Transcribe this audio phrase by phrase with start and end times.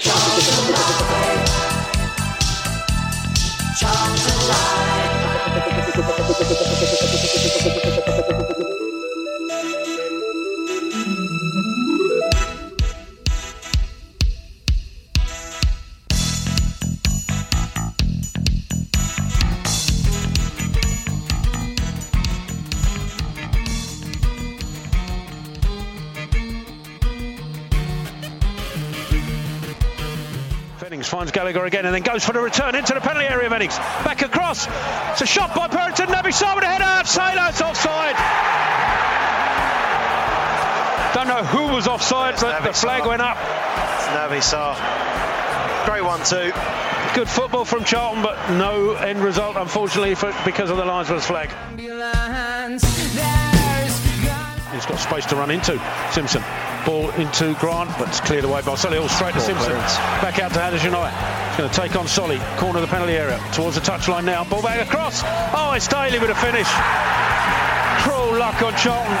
[0.00, 1.46] Child to light.
[3.80, 4.32] Child to
[7.98, 8.07] light.
[30.98, 33.48] Vennings finds Gallagher again and then goes for the return into the penalty area.
[33.48, 34.66] Vennings back across.
[35.12, 36.06] It's a shot by Purrington.
[36.06, 37.06] Naby Sarr with a header.
[37.06, 38.16] Taylor, offside.
[41.14, 43.36] Don't know who was offside, but the flag went up.
[43.36, 44.74] Naby Sarr.
[45.86, 46.52] Great one too.
[47.14, 51.50] Good football from Charlton, but no end result, unfortunately, for, because of the linesman's flag.
[54.78, 55.74] He's got space to run into.
[56.12, 56.40] Simpson.
[56.86, 58.96] Ball into Grant, but it's cleared away by Solly.
[58.96, 59.72] All straight to Simpson.
[60.22, 61.10] Back out to Hadergjonaj.
[61.48, 62.38] He's going to take on Solly.
[62.58, 63.42] Corner of the penalty area.
[63.52, 64.44] Towards the touchline now.
[64.44, 65.22] Ball back across.
[65.52, 66.68] Oh, it's Daly with a finish.
[68.06, 69.18] Cruel luck on Charlton.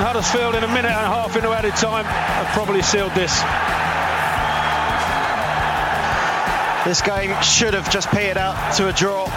[0.00, 3.36] Huddersfield in a minute and a half into added time have probably sealed this.
[6.88, 9.28] This game should have just petered out to a draw.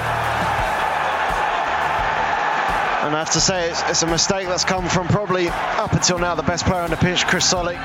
[3.14, 6.18] And I have to say, it's, it's a mistake that's come from probably up until
[6.18, 7.76] now the best player on the pitch, Chris Solly.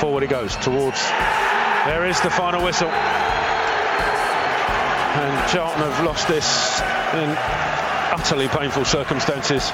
[0.00, 1.06] Forward he goes towards.
[1.84, 2.88] There is the final whistle.
[5.18, 6.80] And Charlton have lost this
[7.12, 7.36] in
[8.18, 9.70] utterly painful circumstances.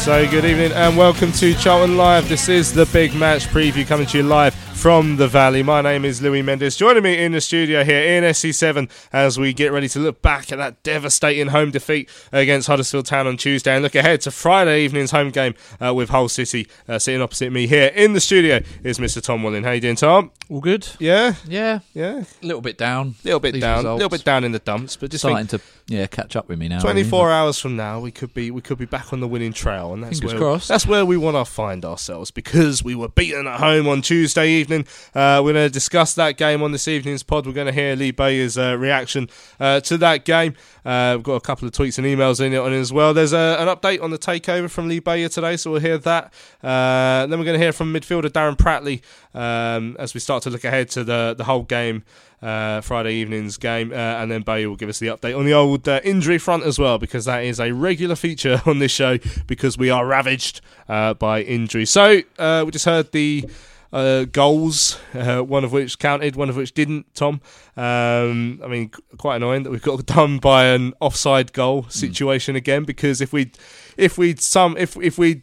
[0.00, 2.26] So, good evening and welcome to Charlton Live.
[2.26, 5.62] This is the big match preview coming to you live from the Valley.
[5.62, 6.74] My name is Louis Mendes.
[6.74, 10.50] Joining me in the studio here in SE7 as we get ready to look back
[10.52, 14.84] at that devastating home defeat against Huddersfield Town on Tuesday and look ahead to Friday
[14.84, 15.54] evening's home game
[15.84, 16.66] uh, with Hull City.
[16.88, 19.22] Uh, sitting opposite me here in the studio is Mr.
[19.22, 19.64] Tom Willing.
[19.64, 20.30] How you doing, Tom?
[20.48, 20.88] All good.
[20.98, 22.24] Yeah, Yeah, yeah.
[22.42, 23.16] a little bit down.
[23.22, 25.32] A little bit These down, a little bit down in the dumps, but just think
[25.32, 26.80] starting to yeah catch up with me now.
[26.80, 29.92] 24 hours from now, we could be we could be back on the winning trail,
[29.92, 30.68] and that's Fingers where crossed.
[30.68, 34.48] that's where we want to find ourselves because we were beaten at home on Tuesday
[34.50, 34.69] evening.
[34.78, 37.46] Uh, we're going to discuss that game on this evening's pod.
[37.46, 40.54] We're going to hear Lee Bowyer's uh, reaction uh, to that game.
[40.84, 43.12] Uh, we've got a couple of tweets and emails in it on it as well.
[43.12, 46.32] There's a, an update on the takeover from Lee Bowyer today, so we'll hear that.
[46.62, 49.02] Uh, then we're going to hear from midfielder Darren Pratley
[49.34, 52.04] um, as we start to look ahead to the the Hull game
[52.42, 55.52] uh, Friday evening's game, uh, and then Bowyer will give us the update on the
[55.52, 59.18] old uh, injury front as well, because that is a regular feature on this show
[59.46, 61.86] because we are ravaged uh, by injury.
[61.86, 63.48] So uh, we just heard the.
[63.92, 67.12] Uh, goals, uh, one of which counted, one of which didn't.
[67.12, 67.40] Tom,
[67.76, 72.84] um, I mean, quite annoying that we've got done by an offside goal situation again.
[72.84, 73.50] Because if we,
[73.96, 75.42] if we some, if if we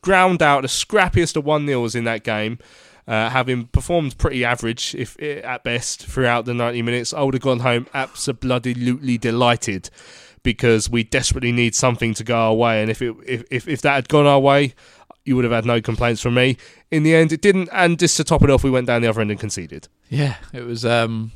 [0.00, 2.58] ground out the scrappiest of one nils in that game,
[3.06, 7.42] uh, having performed pretty average, if at best, throughout the ninety minutes, I would have
[7.42, 9.90] gone home absolutely delighted
[10.42, 12.80] because we desperately need something to go our way.
[12.80, 14.74] And if it if if, if that had gone our way,
[15.24, 16.56] you would have had no complaints from me.
[16.90, 17.68] In the end, it didn't.
[17.72, 19.88] And just to top it off, we went down the other end and conceded.
[20.08, 20.84] Yeah, it was.
[20.84, 21.32] Um,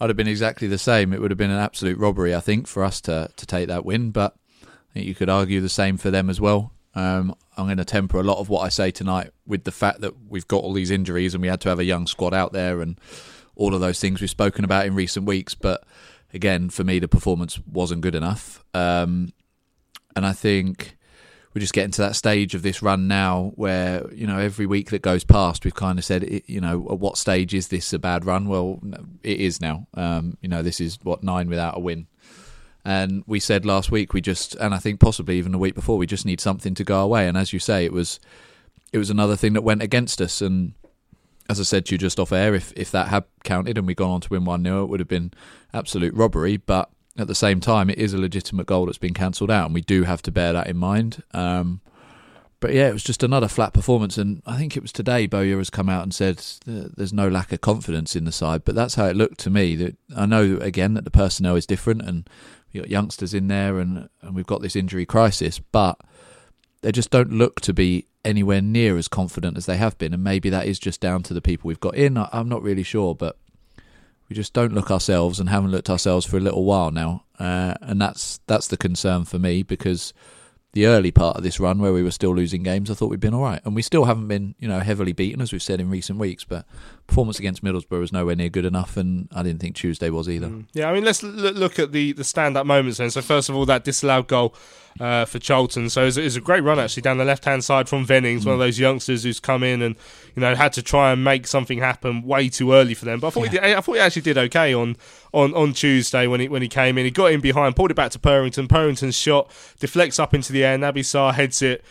[0.00, 1.12] I'd have been exactly the same.
[1.12, 3.84] It would have been an absolute robbery, I think, for us to to take that
[3.84, 4.10] win.
[4.10, 6.72] But I think you could argue the same for them as well.
[6.94, 10.00] Um, I'm going to temper a lot of what I say tonight with the fact
[10.00, 12.52] that we've got all these injuries and we had to have a young squad out
[12.52, 12.98] there and
[13.54, 15.54] all of those things we've spoken about in recent weeks.
[15.54, 15.84] But
[16.32, 18.64] again, for me, the performance wasn't good enough.
[18.74, 19.32] Um,
[20.16, 20.96] and I think
[21.54, 24.90] we're just getting to that stage of this run now where you know every week
[24.90, 27.98] that goes past we've kind of said you know at what stage is this a
[27.98, 28.48] bad run?
[28.48, 28.80] Well
[29.22, 29.86] it is now.
[29.94, 32.06] Um, you know this is what nine without a win.
[32.84, 35.98] And we said last week we just and I think possibly even the week before
[35.98, 38.20] we just need something to go away and as you say it was
[38.92, 40.40] it was another thing that went against us.
[40.40, 40.74] And
[41.48, 43.96] as I said to you just off air if if that had counted and we'd
[43.96, 45.32] gone on to win 1-0 it would have been
[45.72, 46.58] absolute robbery.
[46.58, 49.74] But at the same time, it is a legitimate goal that's been cancelled out, and
[49.74, 51.22] we do have to bear that in mind.
[51.32, 51.80] Um,
[52.60, 54.18] but yeah, it was just another flat performance.
[54.18, 57.52] And I think it was today Bowyer has come out and said there's no lack
[57.52, 58.64] of confidence in the side.
[58.64, 59.76] But that's how it looked to me.
[59.76, 62.28] That I know again that the personnel is different and
[62.72, 66.00] we've got youngsters in there and, and we've got this injury crisis, but
[66.82, 70.12] they just don't look to be anywhere near as confident as they have been.
[70.12, 72.18] And maybe that is just down to the people we've got in.
[72.18, 73.36] I, I'm not really sure, but
[74.28, 77.24] we just don't look ourselves and haven't looked ourselves for a little while now.
[77.38, 80.12] Uh, and that's that's the concern for me because
[80.72, 83.20] the early part of this run where we were still losing games, I thought we'd
[83.20, 85.80] been all right, and we still haven't been, you know, heavily beaten as we've said
[85.80, 86.44] in recent weeks.
[86.44, 86.66] But
[87.08, 90.52] performance against Middlesbrough was nowhere near good enough, and I didn't think Tuesday was either.
[90.74, 93.10] Yeah, I mean, let's l- look at the, the stand-up moments then.
[93.10, 94.54] So first of all, that disallowed goal
[95.00, 95.88] uh, for Charlton.
[95.90, 98.44] So it was, it was a great run actually down the left-hand side from Vennings,
[98.44, 99.96] one of those youngsters who's come in and
[100.36, 103.20] you know had to try and make something happen way too early for them.
[103.20, 104.96] But I thought he did, I thought he actually did okay on,
[105.32, 107.04] on, on Tuesday when he when he came in.
[107.04, 108.68] He got in behind, pulled it back to Purrington.
[108.68, 109.50] Purrington's shot
[109.80, 110.76] deflects up into the air.
[110.76, 111.82] Naby Sarr heads it.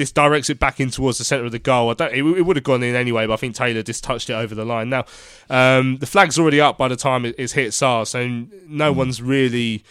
[0.00, 1.90] Just directs it back in towards the centre of the goal.
[1.90, 2.10] I don't.
[2.10, 4.54] It, it would have gone in anyway, but I think Taylor just touched it over
[4.54, 4.88] the line.
[4.88, 5.04] Now,
[5.50, 9.20] um, the flag's already up by the time it, it's hit Sarr, so no one's
[9.20, 9.84] really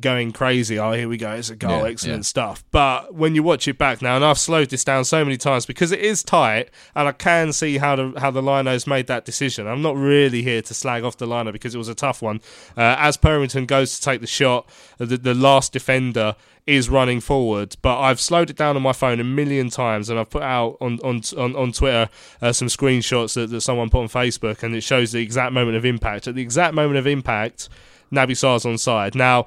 [0.00, 0.78] going crazy.
[0.78, 1.32] Oh, here we go.
[1.32, 1.82] It's a goal.
[1.82, 2.22] Yeah, Excellent yeah.
[2.22, 2.64] stuff.
[2.70, 5.64] But when you watch it back now, and I've slowed this down so many times
[5.64, 9.24] because it is tight, and I can see how the how the linos made that
[9.24, 9.66] decision.
[9.66, 12.40] I'm not really here to slag off the liner because it was a tough one.
[12.76, 17.76] Uh, as Purrington goes to take the shot, the, the last defender is running forward,
[17.80, 20.76] but I've slowed it down on my phone a million times, and I've put out
[20.80, 22.10] on on on, on Twitter
[22.42, 25.76] uh, some screenshots that, that someone put on Facebook, and it shows the exact moment
[25.76, 26.26] of impact.
[26.26, 27.68] At the exact moment of impact,
[28.12, 29.14] Naby Sarr's on side.
[29.14, 29.46] Now,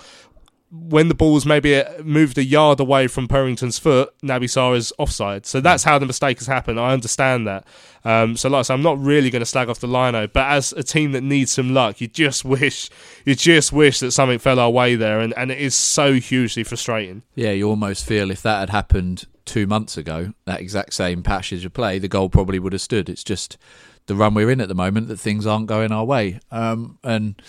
[0.71, 4.93] when the ball was maybe uh, moved a yard away from Purrington's foot, Naby is
[4.99, 5.45] offside.
[5.45, 6.79] So that's how the mistake has happened.
[6.79, 7.65] I understand that.
[8.05, 10.47] Um, so, like I said, I'm not really going to slag off the lino, but
[10.47, 12.89] as a team that needs some luck, you just wish,
[13.25, 16.63] you just wish that something fell our way there, and, and it is so hugely
[16.63, 17.23] frustrating.
[17.35, 21.65] Yeah, you almost feel if that had happened two months ago, that exact same passage
[21.65, 23.09] of play, the goal probably would have stood.
[23.09, 23.57] It's just
[24.05, 26.39] the run we're in at the moment that things aren't going our way.
[26.51, 27.41] Um, and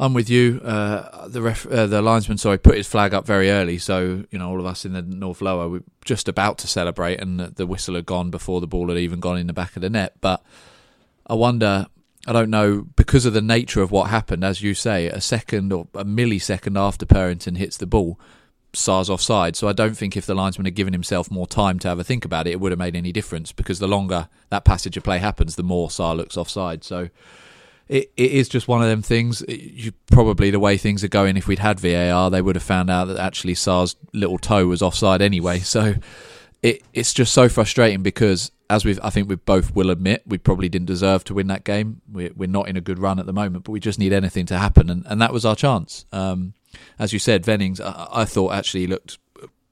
[0.00, 0.60] I'm with you.
[0.64, 4.38] Uh, the ref, uh, the linesman, sorry, put his flag up very early, so you
[4.38, 7.48] know all of us in the North Lower were just about to celebrate, and the,
[7.48, 9.90] the whistle had gone before the ball had even gone in the back of the
[9.90, 10.14] net.
[10.20, 10.42] But
[11.26, 11.86] I wonder.
[12.24, 15.72] I don't know because of the nature of what happened, as you say, a second
[15.72, 18.16] or a millisecond after Purrington hits the ball,
[18.72, 19.56] Sarr's offside.
[19.56, 22.04] So I don't think if the linesman had given himself more time to have a
[22.04, 25.02] think about it, it would have made any difference because the longer that passage of
[25.02, 26.84] play happens, the more Sarr looks offside.
[26.84, 27.08] So
[27.88, 29.42] it, it is just one of them things.
[29.48, 32.90] You, probably the way things are going, if we'd had VAR, they would have found
[32.90, 35.60] out that actually Sarr's little toe was offside anyway.
[35.60, 35.94] So
[36.62, 40.38] it it's just so frustrating because as we've I think we both will admit we
[40.38, 42.00] probably didn't deserve to win that game.
[42.10, 44.46] We're we're not in a good run at the moment, but we just need anything
[44.46, 46.06] to happen, and, and that was our chance.
[46.12, 46.54] Um,
[46.98, 49.18] as you said, Vennings, I, I thought actually looked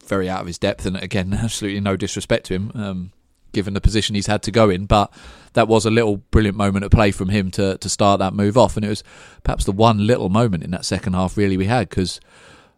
[0.04, 3.12] very out of his depth, and again, absolutely no disrespect to him, um,
[3.52, 5.12] given the position he's had to go in, but
[5.54, 8.56] that was a little brilliant moment of play from him to to start that move
[8.56, 9.02] off, and it was
[9.42, 12.20] perhaps the one little moment in that second half really we had because.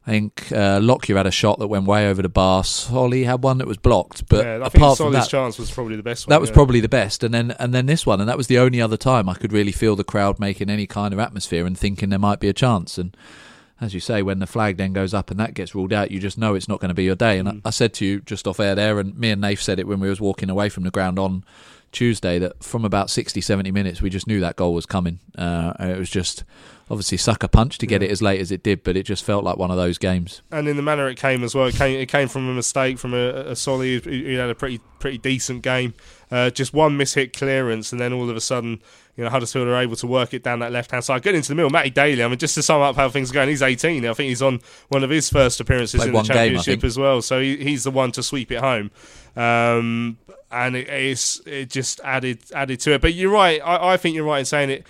[0.05, 2.65] I think uh, Lockyer had a shot that went way over the bar.
[2.65, 5.71] Solly had one that was blocked, but yeah, I think apart from that, chance was
[5.71, 6.33] probably the best one.
[6.33, 6.55] that was yeah.
[6.55, 8.97] probably the best, and then and then this one, and that was the only other
[8.97, 12.19] time I could really feel the crowd making any kind of atmosphere and thinking there
[12.19, 12.99] might be a chance.
[12.99, 13.17] And
[13.82, 16.20] as you say, when the flag then goes up and that gets ruled out, you
[16.20, 17.38] just know it's not going to be your day.
[17.38, 19.79] And I, I said to you just off air there, and me and Nath said
[19.79, 21.45] it when we was walking away from the ground on
[21.90, 25.18] Tuesday that from about 60, 70 minutes we just knew that goal was coming.
[25.37, 26.45] Uh, and it was just
[26.90, 29.45] obviously sucker punch to get it as late as it did, but it just felt
[29.45, 30.42] like one of those games.
[30.50, 31.66] and in the manner it came as well.
[31.66, 34.54] It came, it came from a mistake from a, a Solly who, who had a
[34.54, 35.95] pretty pretty decent game.
[36.30, 38.80] Uh, just one mishit clearance, and then all of a sudden,
[39.16, 41.23] you know, Huddersfield are able to work it down that left hand side.
[41.23, 41.71] Get into the middle.
[41.71, 42.25] Matty Daly.
[42.25, 44.07] I mean, just to sum up how things are going, he's 18.
[44.07, 46.83] I think he's on one of his first appearances Played in the one game, championship
[46.85, 47.21] as well.
[47.21, 48.90] So he, he's the one to sweep it home.
[49.37, 50.19] Um,
[50.50, 53.00] and it, it's it just added added to it.
[53.00, 53.61] But you're right.
[53.62, 54.87] I, I think you're right in saying it.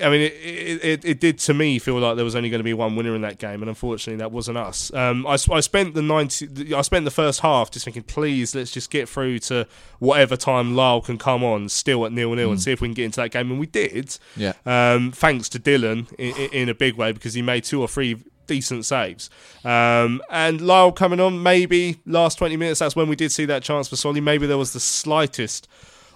[0.00, 2.64] I mean, it, it, it, did to me feel like there was only going to
[2.64, 4.92] be one winner in that game, and unfortunately, that wasn't us.
[4.94, 8.70] Um, I, I spent the ninety, I spent the first half just thinking, please, let's
[8.70, 9.66] just get through to
[9.98, 12.94] whatever time Lyle can come on, still at nil nil, and see if we can
[12.94, 14.16] get into that game, and we did.
[14.34, 14.54] Yeah.
[14.64, 17.88] Um, thanks to Dillon in, in, in a big way because he made two or
[17.88, 19.28] three decent saves.
[19.62, 23.62] Um, and Lyle coming on, maybe last 20 minutes, that's when we did see that
[23.62, 24.20] chance for Solly.
[24.20, 25.68] Maybe there was the slightest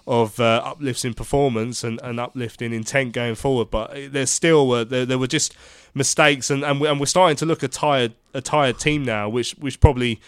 [0.06, 4.68] of uh, uplifts in performance and, and uplift in intent going forward, but there still
[4.68, 5.56] were there, there were just
[5.94, 9.28] mistakes, and and, we, and we're starting to look a tired a tired team now,
[9.28, 10.20] which which probably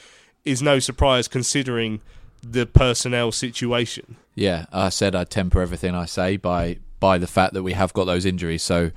[0.45, 2.01] is no surprise considering
[2.43, 4.17] the personnel situation.
[4.35, 7.93] Yeah, I said I'd temper everything I say by by the fact that we have
[7.93, 8.63] got those injuries.
[8.63, 8.91] So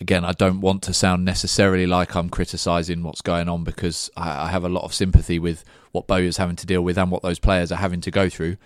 [0.00, 4.46] again, I don't want to sound necessarily like I'm criticising what's going on because I,
[4.46, 7.22] I have a lot of sympathy with what Bowyer's having to deal with and what
[7.22, 8.56] those players are having to go through.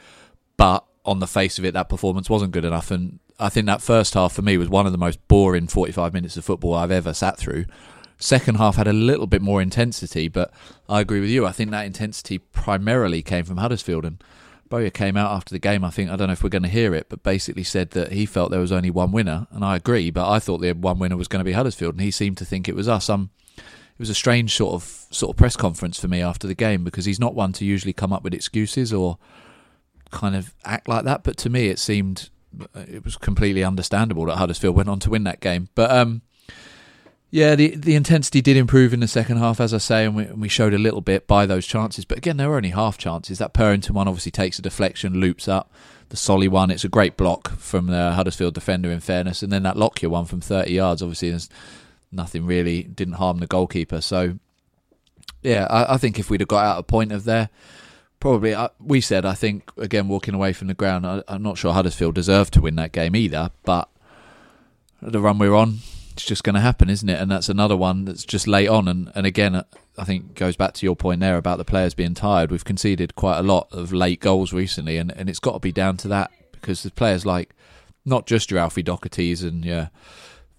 [0.56, 2.90] But on the face of it, that performance wasn't good enough.
[2.90, 6.12] And I think that first half for me was one of the most boring 45
[6.12, 7.64] minutes of football I've ever sat through.
[8.18, 10.52] Second half had a little bit more intensity, but
[10.88, 11.44] I agree with you.
[11.44, 14.04] I think that intensity primarily came from Huddersfield.
[14.04, 14.22] And
[14.68, 15.84] Bowyer came out after the game.
[15.84, 18.12] I think I don't know if we're going to hear it, but basically said that
[18.12, 20.10] he felt there was only one winner, and I agree.
[20.10, 22.44] But I thought the one winner was going to be Huddersfield, and he seemed to
[22.44, 23.10] think it was us.
[23.10, 26.54] Um, it was a strange sort of sort of press conference for me after the
[26.54, 29.18] game because he's not one to usually come up with excuses or
[30.12, 31.24] kind of act like that.
[31.24, 32.30] But to me, it seemed
[32.74, 35.68] it was completely understandable that Huddersfield went on to win that game.
[35.74, 36.22] But um,
[37.30, 40.24] yeah, the the intensity did improve in the second half, as I say, and we,
[40.24, 42.04] and we showed a little bit by those chances.
[42.04, 43.38] But again, they were only half chances.
[43.38, 45.72] That Purrington one obviously takes a deflection, loops up.
[46.10, 49.42] The Solly one, it's a great block from the Huddersfield defender, in fairness.
[49.42, 51.48] And then that Lockyer one from 30 yards, obviously, there's
[52.12, 54.02] nothing really, didn't harm the goalkeeper.
[54.02, 54.38] So,
[55.42, 57.48] yeah, I, I think if we'd have got out a point of there,
[58.22, 61.58] probably, uh, we said, I think, again, walking away from the ground, I, I'm not
[61.58, 63.88] sure Huddersfield deserved to win that game either, but
[65.02, 65.78] the run we're on,
[66.12, 67.20] it's just going to happen, isn't it?
[67.20, 68.86] And that's another one that's just late on.
[68.86, 69.64] And, and again,
[69.98, 72.52] I think goes back to your point there about the players being tired.
[72.52, 75.72] We've conceded quite a lot of late goals recently, and, and it's got to be
[75.72, 77.56] down to that because the players like
[78.04, 79.90] not just your Alfie Doughty's and your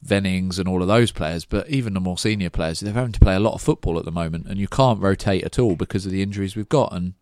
[0.06, 3.22] Vennings and all of those players, but even the more senior players, they're having to
[3.22, 6.06] play a lot of football at the moment, and you can't rotate at all because
[6.06, 6.92] of the injuries we've got.
[6.92, 7.14] And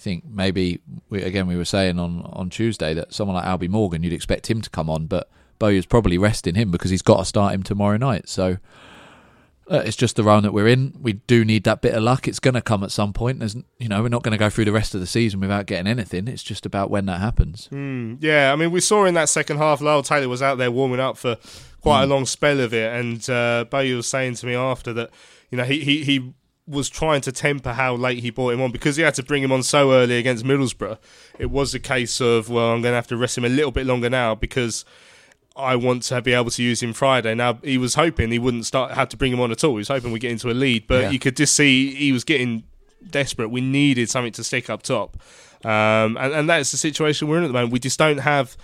[0.00, 4.02] think maybe we, again we were saying on on Tuesday that someone like Albie Morgan,
[4.02, 7.24] you'd expect him to come on, but Bowyer's probably resting him because he's got to
[7.24, 8.28] start him tomorrow night.
[8.28, 8.56] So
[9.70, 10.96] uh, it's just the round that we're in.
[11.00, 12.26] We do need that bit of luck.
[12.26, 13.38] It's going to come at some point.
[13.38, 15.66] There's, you know, we're not going to go through the rest of the season without
[15.66, 16.26] getting anything.
[16.26, 17.68] It's just about when that happens.
[17.70, 20.72] Mm, yeah, I mean, we saw in that second half, Lyle Taylor was out there
[20.72, 21.36] warming up for
[21.82, 22.04] quite mm.
[22.04, 25.10] a long spell of it, and uh, Bowyer was saying to me after that,
[25.50, 26.32] you know, he he he
[26.70, 29.42] was trying to temper how late he brought him on because he had to bring
[29.42, 30.98] him on so early against Middlesbrough.
[31.38, 33.72] It was a case of well, I'm going to have to rest him a little
[33.72, 34.84] bit longer now because
[35.56, 37.34] I want to be able to use him Friday.
[37.34, 39.72] Now he was hoping he wouldn't start have to bring him on at all.
[39.72, 41.10] He was hoping we get into a lead, but yeah.
[41.10, 42.62] you could just see he was getting
[43.08, 43.48] desperate.
[43.48, 45.16] We needed something to stick up top,
[45.64, 47.72] um, and and that's the situation we're in at the moment.
[47.72, 48.56] We just don't have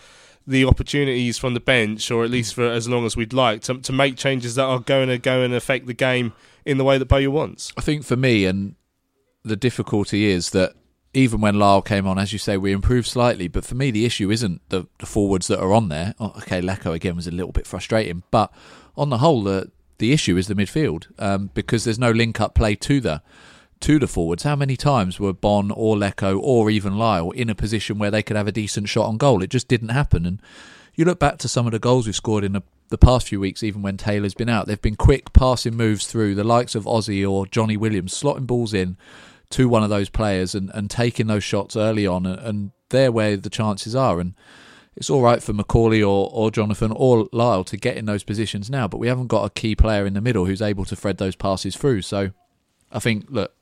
[0.47, 3.79] the opportunities from the bench, or at least for as long as we'd like, to
[3.79, 6.33] to make changes that are going to go and affect the game
[6.67, 7.73] in the way that Bowyer wants.
[7.79, 8.75] I think for me, and
[9.45, 10.75] the difficulty is that
[11.15, 13.49] even when Lyle came on, as you say, we improved slightly.
[13.49, 16.15] But for me, the issue isn't the, the forwards that are on there.
[16.21, 18.53] Oh, okay, Leko again was a little bit frustrating, but
[18.97, 22.55] on the whole, the the issue is the midfield um, because there's no link up
[22.55, 23.23] play to the
[23.81, 24.43] to the forwards.
[24.43, 28.23] How many times were Bonne or Leko or even Lyle in a position where they
[28.23, 29.43] could have a decent shot on goal?
[29.43, 30.27] It just didn't happen.
[30.27, 30.43] And
[30.97, 33.39] you look back to some of the goals we've scored in the, the past few
[33.39, 36.85] weeks, even when Taylor's been out, they've been quick passing moves through the likes of
[36.85, 38.97] Ozzy or Johnny Williams, slotting balls in
[39.51, 43.13] to one of those players and, and taking those shots early on, and, and they're
[43.13, 44.19] where the chances are.
[44.19, 44.35] And
[44.97, 48.71] it's all right for Macauley or, or Jonathan or Lyle to get in those positions
[48.71, 51.19] now, but we haven't got a key player in the middle who's able to thread
[51.19, 52.03] those passes through.
[52.03, 52.31] So
[52.91, 53.53] I think, look,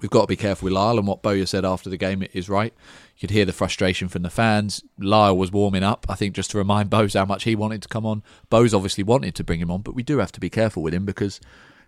[0.00, 2.48] we've got to be careful with Lyle, and what Bowyer said after the game is
[2.48, 2.74] right.
[3.16, 4.82] You could hear the frustration from the fans.
[4.98, 7.88] Lyle was warming up, I think, just to remind Bose how much he wanted to
[7.88, 8.22] come on.
[8.50, 10.94] Bose obviously wanted to bring him on, but we do have to be careful with
[10.94, 11.40] him because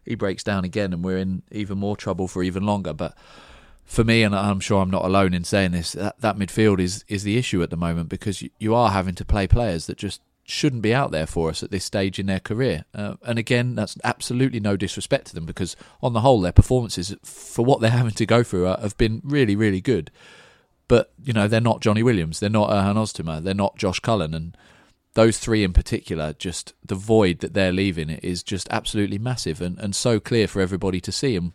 [0.05, 2.93] he breaks down again, and we're in even more trouble for even longer.
[2.93, 3.17] But
[3.85, 7.05] for me, and I'm sure I'm not alone in saying this, that, that midfield is
[7.09, 9.99] is the issue at the moment because you, you, are having to play players that
[9.99, 12.85] just shouldn't be out there for us at this stage in their career.
[12.95, 17.15] Uh, and again, that's absolutely no disrespect to them because on the whole, their performances
[17.25, 20.11] for what they're having to go through are, have been really, really good.
[20.89, 24.35] But you know, they're not Johnny Williams, they're not Erhan Oztumer, they're not Josh Cullen,
[24.35, 24.57] and
[25.15, 29.79] those three in particular, just the void that they're leaving is just absolutely massive and,
[29.79, 31.37] and so clear for everybody to see.
[31.37, 31.53] And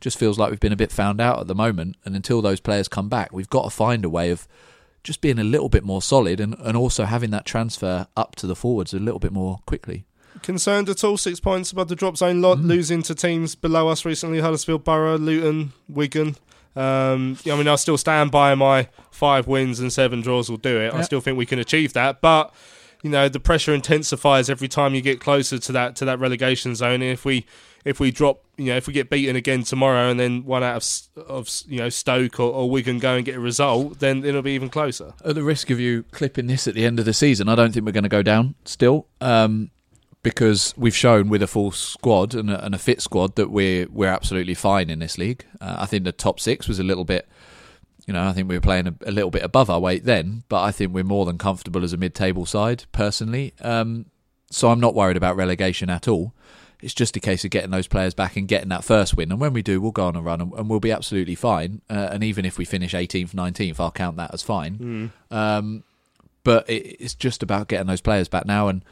[0.00, 1.96] just feels like we've been a bit found out at the moment.
[2.04, 4.46] And until those players come back, we've got to find a way of
[5.02, 8.46] just being a little bit more solid and, and also having that transfer up to
[8.46, 10.04] the forwards a little bit more quickly.
[10.42, 11.16] Concerned at all?
[11.16, 12.66] Six points above the drop zone lot, mm.
[12.66, 16.36] losing to teams below us recently Huddersfield, Borough, Luton, Wigan.
[16.76, 20.80] Um, I mean, I still stand by my five wins and seven draws will do
[20.80, 20.86] it.
[20.86, 20.94] Yep.
[20.94, 22.52] I still think we can achieve that, but
[23.02, 26.74] you know the pressure intensifies every time you get closer to that to that relegation
[26.74, 27.02] zone.
[27.02, 27.46] And if we
[27.84, 30.76] if we drop, you know, if we get beaten again tomorrow and then one out
[31.16, 34.42] of of you know Stoke or, or Wigan go and get a result, then it'll
[34.42, 35.12] be even closer.
[35.24, 37.72] At the risk of you clipping this at the end of the season, I don't
[37.72, 39.06] think we're going to go down still.
[39.20, 39.70] Um,
[40.24, 43.86] because we've shown with a full squad and a, and a, fit squad that we're
[43.90, 45.44] we're absolutely fine in this league.
[45.60, 47.28] Uh, I think the top six was a little bit
[48.06, 50.42] you know, I think we were playing a, a, little bit above our weight then,
[50.48, 53.54] but I think we're more than comfortable as a mid-table side, personally.
[53.62, 54.06] Um,
[54.50, 56.34] so I'm not worried about relegation at all.
[56.82, 59.32] It's just a case of getting those players back and getting that first win.
[59.32, 61.80] And when we do, we'll go on a run and, and we'll be absolutely fine.
[61.88, 64.76] Uh, and even if we finish 18th, 19th, I'll count that as fine.
[65.30, 65.82] Um,
[66.42, 68.68] but it, it's just about getting those players back now.
[68.68, 68.84] And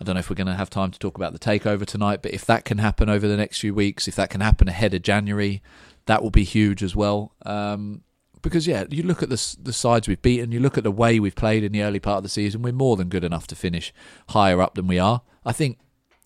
[0.00, 2.22] I don't know if we're going to have time to talk about the takeover tonight,
[2.22, 4.94] but if that can happen over the next few weeks, if that can happen ahead
[4.94, 5.62] of January,
[6.06, 7.32] that will be huge as well.
[7.44, 8.02] Um,
[8.42, 11.18] because yeah, you look at the the sides we've beaten, you look at the way
[11.18, 13.56] we've played in the early part of the season, we're more than good enough to
[13.56, 13.92] finish
[14.30, 15.22] higher up than we are.
[15.44, 15.78] I think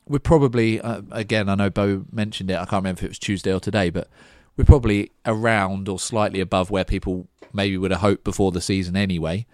[0.07, 2.55] we're probably uh, again, I know Bo mentioned it.
[2.55, 4.09] I can't remember if it was Tuesday or today, but
[4.57, 8.97] we're probably around or slightly above where people maybe would have hoped before the season
[8.97, 9.47] anyway.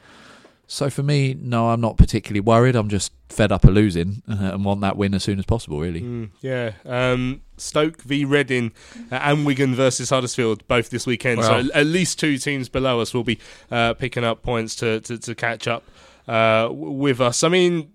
[0.71, 2.77] So for me, no, I'm not particularly worried.
[2.77, 5.81] I'm just fed up of losing and want that win as soon as possible.
[5.81, 6.03] Really.
[6.03, 6.73] Mm, yeah.
[6.85, 8.73] Um, Stoke v Reading
[9.11, 11.41] and Wigan versus Huddersfield both this weekend.
[11.41, 11.63] Wow.
[11.63, 13.39] So at least two teams below us will be
[13.71, 15.85] uh, picking up points to, to, to catch up
[16.29, 17.43] uh, with us.
[17.43, 17.95] I mean,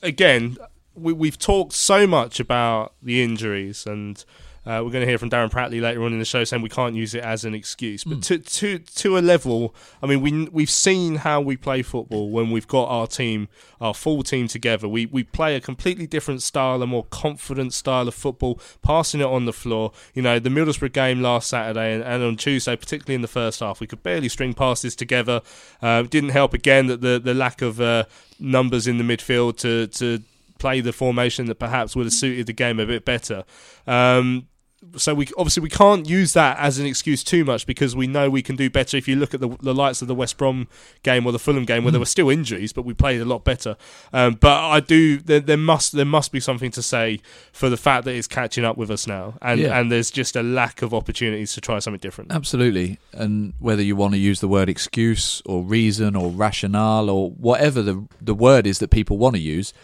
[0.00, 0.58] again,
[0.94, 4.24] we, we've talked so much about the injuries and.
[4.66, 6.68] Uh, we're going to hear from Darren Pratley later on in the show saying we
[6.68, 10.48] can't use it as an excuse, but to to to a level, I mean, we
[10.48, 13.48] we've seen how we play football when we've got our team,
[13.80, 14.86] our full team together.
[14.86, 19.26] We we play a completely different style, a more confident style of football, passing it
[19.26, 19.92] on the floor.
[20.12, 23.60] You know, the Middlesbrough game last Saturday and, and on Tuesday, particularly in the first
[23.60, 25.40] half, we could barely string passes together.
[25.82, 28.04] Uh, it didn't help again that the the lack of uh,
[28.38, 30.22] numbers in the midfield to to
[30.58, 33.44] play the formation that perhaps would have suited the game a bit better.
[33.86, 34.46] Um,
[34.96, 38.30] so we obviously we can't use that as an excuse too much because we know
[38.30, 38.96] we can do better.
[38.96, 40.68] If you look at the, the lights of the West Brom
[41.02, 43.44] game or the Fulham game, where there were still injuries, but we played a lot
[43.44, 43.76] better.
[44.12, 47.20] Um, but I do there, there must there must be something to say
[47.52, 49.78] for the fact that it's catching up with us now, and Yeah.
[49.78, 52.32] and there's just a lack of opportunities to try something different.
[52.32, 52.98] Absolutely.
[53.12, 57.82] And whether you want to use the word excuse or reason or rationale or whatever
[57.82, 59.74] the the word is that people want to use,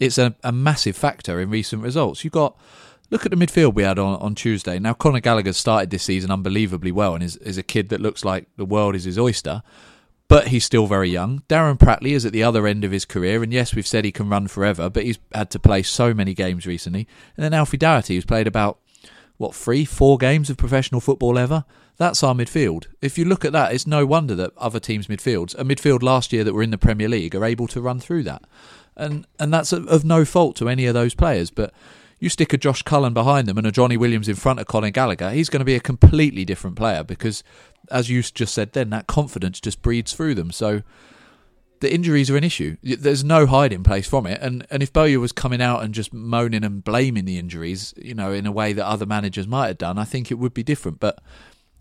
[0.00, 2.24] it's a, a massive factor in recent results.
[2.24, 2.56] You've got
[3.10, 4.78] look at the midfield we had on, on Tuesday.
[4.78, 8.24] Now Conor Gallagher started this season unbelievably well and is, is a kid that looks
[8.24, 9.62] like the world is his oyster.
[10.28, 11.42] But he's still very young.
[11.48, 14.12] Darren Pratley is at the other end of his career, and yes, we've said he
[14.12, 17.08] can run forever, but he's had to play so many games recently.
[17.36, 18.78] And then Alfie Doughty, who's played about
[19.38, 21.64] what three, four games of professional football ever.
[21.96, 22.86] That's our midfield.
[23.00, 26.32] If you look at that, it's no wonder that other teams' midfields, a midfield last
[26.32, 28.44] year that were in the Premier League, are able to run through that,
[28.96, 31.50] and and that's of, of no fault to any of those players.
[31.50, 31.72] But
[32.20, 34.90] you stick a Josh Cullen behind them and a Johnny Williams in front of Conor
[34.90, 37.42] Gallagher, he's going to be a completely different player because,
[37.90, 40.52] as you just said, then that confidence just breeds through them.
[40.52, 40.82] So
[41.80, 42.76] the injuries are an issue.
[42.82, 44.38] There's no hiding place from it.
[44.42, 48.14] And and if Bowyer was coming out and just moaning and blaming the injuries, you
[48.14, 50.62] know, in a way that other managers might have done, I think it would be
[50.62, 51.00] different.
[51.00, 51.20] But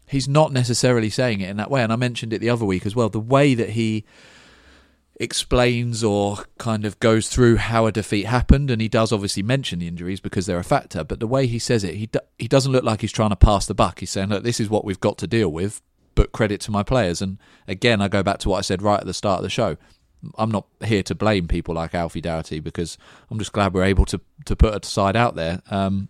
[0.07, 1.83] he's not necessarily saying it in that way.
[1.83, 3.09] And I mentioned it the other week as well.
[3.09, 4.05] The way that he
[5.19, 9.79] explains or kind of goes through how a defeat happened, and he does obviously mention
[9.79, 11.03] the injuries because they're a factor.
[11.03, 13.65] But the way he says it, he he doesn't look like he's trying to pass
[13.65, 13.99] the buck.
[13.99, 15.81] He's saying, "Look, this is what we've got to deal with."
[16.15, 17.21] But credit to my players.
[17.21, 19.49] And again, I go back to what I said right at the start of the
[19.49, 19.77] show.
[20.37, 22.97] I'm not here to blame people like Alfie Doughty because
[23.29, 25.61] I'm just glad we're able to to put a side out there.
[25.69, 26.09] Um,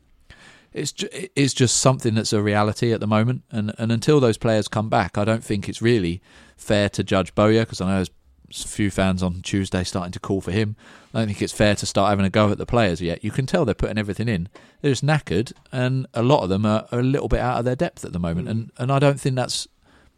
[0.71, 4.37] it's ju- it's just something that's a reality at the moment, and and until those
[4.37, 6.21] players come back, I don't think it's really
[6.55, 8.03] fair to judge Bowyer because I know
[8.51, 10.75] few fans on Tuesday starting to call for him.
[11.13, 13.23] I don't think it's fair to start having a go at the players yet.
[13.23, 14.49] You can tell they're putting everything in.
[14.81, 17.75] They're just knackered, and a lot of them are, a little bit out of their
[17.75, 19.67] depth at the moment, and and I don't think that's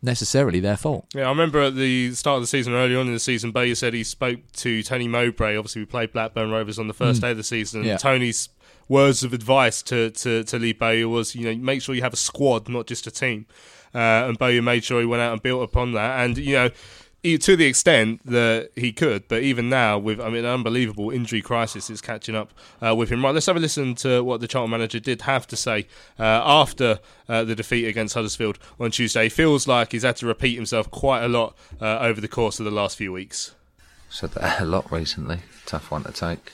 [0.01, 1.05] necessarily their fault.
[1.13, 3.75] Yeah, I remember at the start of the season, early on in the season, Bowyer
[3.75, 5.55] said he spoke to Tony Mowbray.
[5.55, 7.83] Obviously, we played Blackburn Rovers on the first day of the season.
[7.83, 7.85] Mm.
[7.85, 7.91] Yeah.
[7.91, 8.49] And Tony's
[8.89, 12.13] words of advice to, to, to Lee Bowyer was, you know, make sure you have
[12.13, 13.45] a squad, not just a team.
[13.93, 16.23] Uh, and Bowyer made sure he went out and built upon that.
[16.23, 16.69] And, you know,
[17.23, 21.41] to the extent that he could, but even now, with I mean, an unbelievable injury
[21.41, 23.23] crisis is catching up uh, with him.
[23.23, 25.87] Right, let's have a listen to what the Charlton manager did have to say
[26.19, 29.29] uh, after uh, the defeat against Huddersfield on Tuesday.
[29.29, 32.65] Feels like he's had to repeat himself quite a lot uh, over the course of
[32.65, 33.53] the last few weeks.
[34.09, 35.41] Said that a lot recently.
[35.65, 36.53] Tough one to take.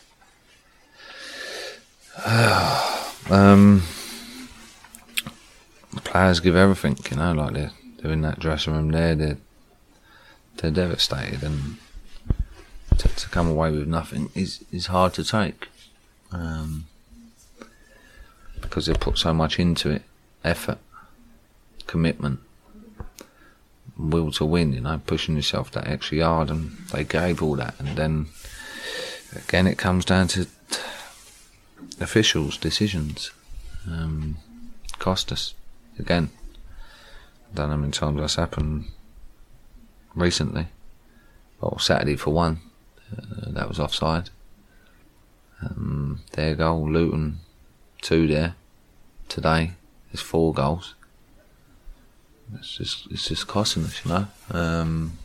[3.30, 3.84] um,
[6.03, 9.38] players give everything, you know, like they're, they're in that dressing room there, they're,
[10.57, 11.77] they're devastated, and
[12.97, 15.67] to, to come away with nothing is, is hard to take.
[16.31, 16.87] Um,
[18.61, 20.01] because they've put so much into it
[20.43, 20.79] effort,
[21.85, 22.39] commitment,
[23.97, 27.75] will to win, you know, pushing yourself that extra yard, and they gave all that,
[27.79, 28.27] and then
[29.35, 30.47] again it comes down to
[31.99, 33.31] officials' decisions.
[33.89, 34.37] Um,
[34.99, 35.53] cost us
[35.97, 36.29] again.
[37.51, 38.85] I don't know how many times that's happened
[40.17, 40.67] recently.
[41.62, 42.60] Well, Saturday for one,
[43.12, 44.30] uh, that was offside.
[45.62, 47.39] Um, their goal, Luton,
[48.01, 48.56] two there
[49.27, 49.71] today.
[50.12, 50.93] There's four goals.
[52.56, 54.27] It's just it's just costing us, you know.
[54.51, 55.17] Um,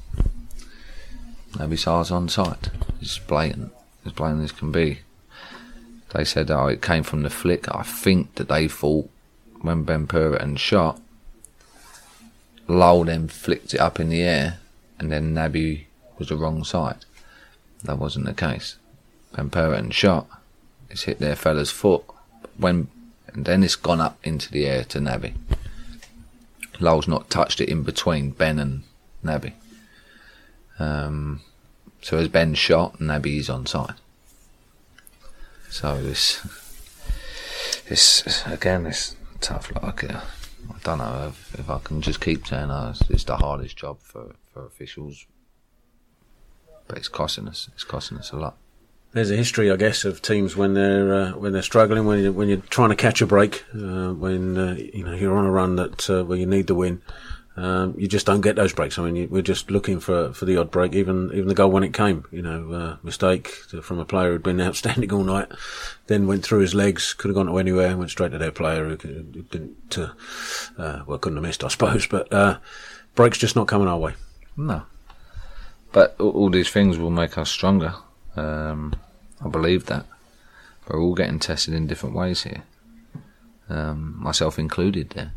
[1.52, 2.70] Naby Sarr's on site.
[3.00, 3.72] It's blatant,
[4.07, 5.00] as blatant as can be.
[6.14, 7.74] They said, oh, it came from the flick.
[7.74, 9.09] I think that they thought
[9.61, 11.00] when Ben Purrington shot,
[12.66, 14.59] Lowell then flicked it up in the air,
[15.02, 15.86] and then Naby
[16.16, 17.04] was the wrong side.
[17.82, 18.76] That wasn't the case.
[19.34, 20.28] Purrington shot.
[20.88, 22.04] It's hit their fella's foot.
[22.56, 22.86] When
[23.26, 25.34] and then it's gone up into the air to Naby.
[26.78, 28.84] Lowell's not touched it in between Ben and
[29.24, 29.54] Naby.
[30.78, 31.40] Um,
[32.00, 33.94] so as Ben shot, Naby's on side.
[35.68, 36.46] So it's
[37.88, 39.72] it's again it's tough.
[39.82, 40.20] Like uh,
[40.70, 43.76] I don't know if, if I can just keep saying oh, it's, it's the hardest
[43.76, 45.26] job for, for officials,
[46.88, 47.68] but it's costing us.
[47.74, 48.56] It's costing us a lot.
[49.12, 52.32] There's a history, I guess, of teams when they're uh, when they're struggling, when you
[52.32, 55.50] when you're trying to catch a break, uh, when uh, you know you're on a
[55.50, 57.02] run that uh, where you need the win.
[57.54, 58.98] Um, you just don't get those breaks.
[58.98, 61.70] I mean, you, we're just looking for, for the odd break, even even the goal
[61.70, 62.24] when it came.
[62.30, 63.48] You know, uh, mistake
[63.82, 65.48] from a player who'd been outstanding all night,
[66.06, 68.88] then went through his legs, could have gone to anywhere, went straight to their player
[68.88, 70.12] who didn't, uh,
[70.78, 72.06] uh, well, couldn't have missed, I suppose.
[72.06, 72.58] But uh,
[73.14, 74.14] breaks just not coming our way.
[74.56, 74.82] No,
[75.92, 77.94] but all, these things will make us stronger.
[78.36, 78.94] Um,
[79.44, 80.06] I believe that.
[80.88, 82.64] We're all getting tested in different ways here,
[83.68, 85.10] um, myself included.
[85.10, 85.32] There,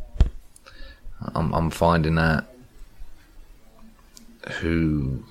[1.34, 2.46] I'm, I'm finding out
[4.60, 5.24] who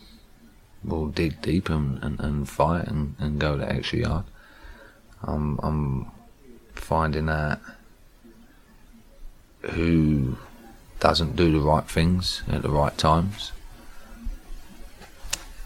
[0.85, 4.25] will dig deep and, and, and fight and, and go the extra yard.
[5.23, 6.11] I'm, I'm
[6.75, 7.59] finding out
[9.63, 10.37] who
[11.01, 13.53] doesn't do the right things at the right times,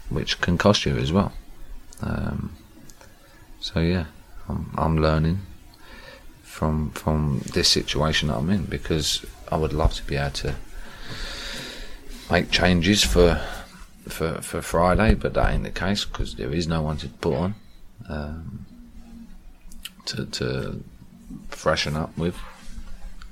[0.09, 1.31] which can cost you as well.
[2.01, 2.55] Um,
[3.59, 4.05] so yeah,
[4.47, 5.39] I'm, I'm learning
[6.43, 10.55] from from this situation that I'm in because I would love to be able to
[12.31, 13.41] make changes for
[14.07, 17.33] for for Friday, but that ain't the case because there is no one to put
[17.33, 17.55] on
[18.07, 18.65] um,
[20.05, 20.83] to to
[21.49, 22.35] freshen up with.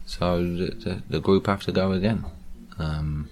[0.06, 2.24] So the, the, the group have to go again.
[2.80, 3.30] Um,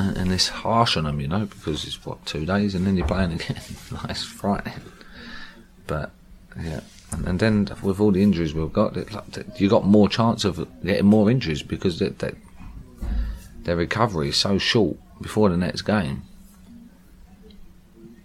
[0.00, 2.96] and, and it's harsh on them, you know, because it's what two days and then
[2.96, 3.56] you're playing again.
[4.08, 4.80] it's frightening.
[5.86, 6.10] But
[6.58, 6.80] yeah,
[7.12, 10.44] and, and then with all the injuries we've got, it, like, you got more chance
[10.44, 12.32] of getting more injuries because they, they,
[13.64, 16.22] their recovery is so short before the next game.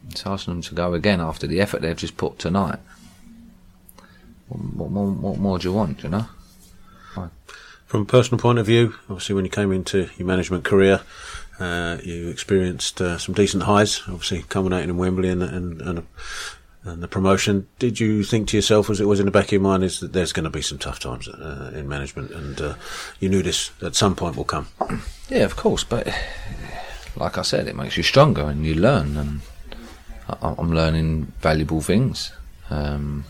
[0.09, 2.79] It's asking them to go again after the effort they've just put tonight.
[4.47, 6.27] What, more, what more do you want, you know?
[7.85, 11.01] From a personal point of view, obviously, when you came into your management career,
[11.59, 16.07] uh, you experienced uh, some decent highs, obviously culminating in Wembley and and, and,
[16.83, 17.67] and, the promotion.
[17.79, 19.99] Did you think to yourself, as it was in the back of your mind, is
[20.01, 22.75] that there's going to be some tough times uh, in management, and uh,
[23.19, 24.67] you knew this at some point will come?
[25.29, 26.07] Yeah, of course, but
[27.15, 29.41] like I said, it makes you stronger and you learn, and
[30.29, 32.31] I, I'm learning valuable things.
[32.69, 33.25] Um,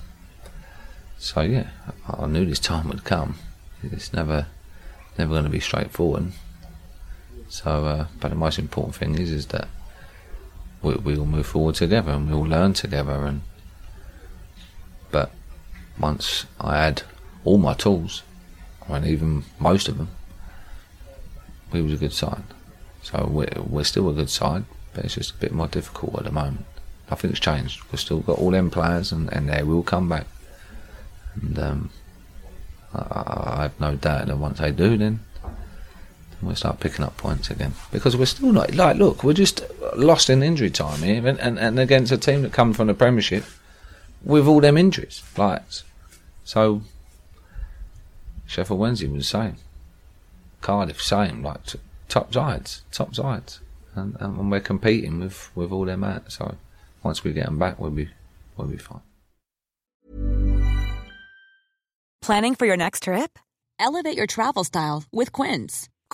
[1.17, 1.69] so yeah,
[2.07, 3.35] I knew this time would come.
[3.83, 4.47] It's never,
[5.17, 6.31] never going to be straightforward.
[7.55, 9.69] So, uh, but the most important thing is is that
[10.81, 13.25] we we will move forward together and we will learn together.
[13.25, 13.43] And
[15.09, 15.31] but
[15.97, 17.03] once I had
[17.45, 18.23] all my tools,
[18.89, 20.09] and even most of them,
[21.71, 22.43] we was a good side.
[23.01, 26.25] So we're we're still a good side, but it's just a bit more difficult at
[26.25, 26.65] the moment.
[27.09, 27.83] Nothing's changed.
[27.89, 30.27] We've still got all them players, and, and they will come back.
[31.35, 31.89] And um,
[32.93, 35.21] I, I have no doubt that once they do, then
[36.45, 39.63] we'll start picking up points again because we're still not like look we're just
[39.95, 42.93] lost in injury time here and, and, and against a team that come from the
[42.93, 43.43] Premiership
[44.23, 45.63] with all them injuries like
[46.43, 46.81] so
[48.45, 49.55] Sheffield Wednesday was the same
[50.62, 51.62] Cardiff same like
[52.08, 53.60] top sides top sides
[53.95, 56.55] and, and we're competing with with all them out so
[57.03, 58.10] once we get them back we'll be
[58.58, 59.01] we'll be fine
[62.25, 63.38] Planning for your next trip?
[63.77, 65.89] Elevate your travel style with Quince.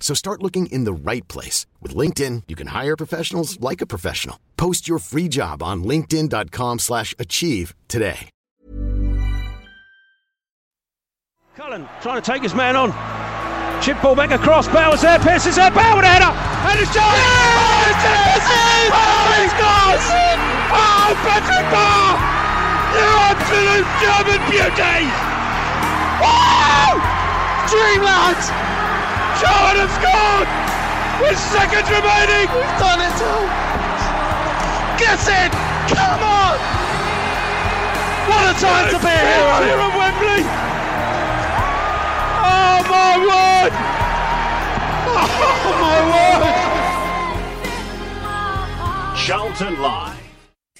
[0.00, 1.66] So start looking in the right place.
[1.82, 4.40] With LinkedIn, you can hire professionals like a professional.
[4.56, 8.30] Post your free job on linkedin.com slash achieve today.
[11.56, 12.94] Cullen trying to take his man on.
[13.82, 14.68] Chip ball back across.
[14.68, 15.18] Bowers there.
[15.18, 15.70] Pearce is there.
[15.70, 16.30] Bauer with a header.
[16.30, 17.02] And it's John.
[17.02, 17.98] Yes!
[17.98, 18.42] Yes!
[18.94, 20.06] Oh, he scores!
[20.70, 22.14] Oh, Patrick Bauer!
[22.94, 25.02] You absolute German beauty!
[26.22, 26.98] Wow!
[27.70, 28.67] Dreamland!
[29.38, 30.48] Charlton have scored!
[31.22, 32.50] With seconds remaining!
[32.50, 33.46] We've done it all!
[34.98, 35.50] Get in!
[35.94, 36.58] Come on!
[38.26, 39.62] What a time to be a hero!
[39.62, 40.42] Here at Wembley!
[42.42, 43.72] Oh my word!
[45.10, 46.58] Oh my word!
[49.16, 50.16] Charlton Live.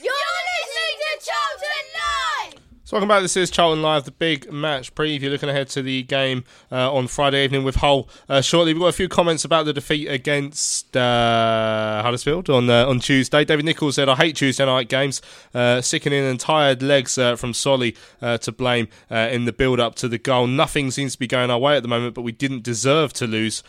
[0.02, 2.54] You're listening to Charlton Live!
[2.88, 3.20] So welcome back.
[3.20, 5.28] This is Charlton Live, the big match preview.
[5.28, 8.08] Looking ahead to the game uh, on Friday evening with Hull.
[8.30, 12.86] Uh, shortly, we've got a few comments about the defeat against uh, Huddersfield on uh,
[12.86, 13.44] on Tuesday.
[13.44, 15.20] David Nichols said, "I hate Tuesday night games.
[15.52, 20.08] Uh, sickening and tired legs uh, from Solly to blame in the build up to
[20.08, 20.46] the goal.
[20.46, 23.26] Nothing seems to be going our way at the moment, but we didn't deserve to
[23.26, 23.62] lose.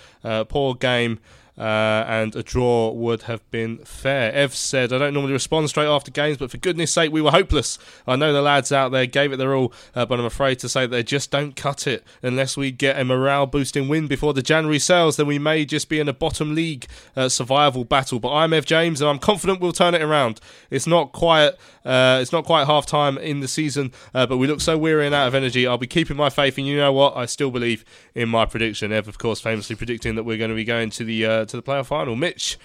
[0.47, 1.19] Poor game."
[1.60, 4.32] Uh, and a draw would have been fair.
[4.32, 7.32] Ev said, I don't normally respond straight after games, but for goodness sake, we were
[7.32, 7.78] hopeless.
[8.08, 10.69] I know the lads out there gave it their all, uh, but I'm afraid to
[10.69, 12.06] say they just don't cut it.
[12.24, 15.89] Unless we get a morale boosting win before the January sales, then we may just
[15.89, 18.22] be in a bottom league uh, survival battle.
[18.22, 20.39] But I'm Ev James, and I'm confident we'll turn it around.
[20.69, 21.56] It's not quite.
[21.86, 25.06] Uh, it's not quite half time in the season, uh, but we look so weary
[25.06, 25.65] and out of energy.
[25.65, 27.17] I'll be keeping my faith, and you know what?
[27.17, 28.91] I still believe in my prediction.
[28.91, 31.57] Ev, of course, famously predicting that we're going to be going to the uh, to
[31.57, 32.15] the playoff final.
[32.15, 32.57] Mitch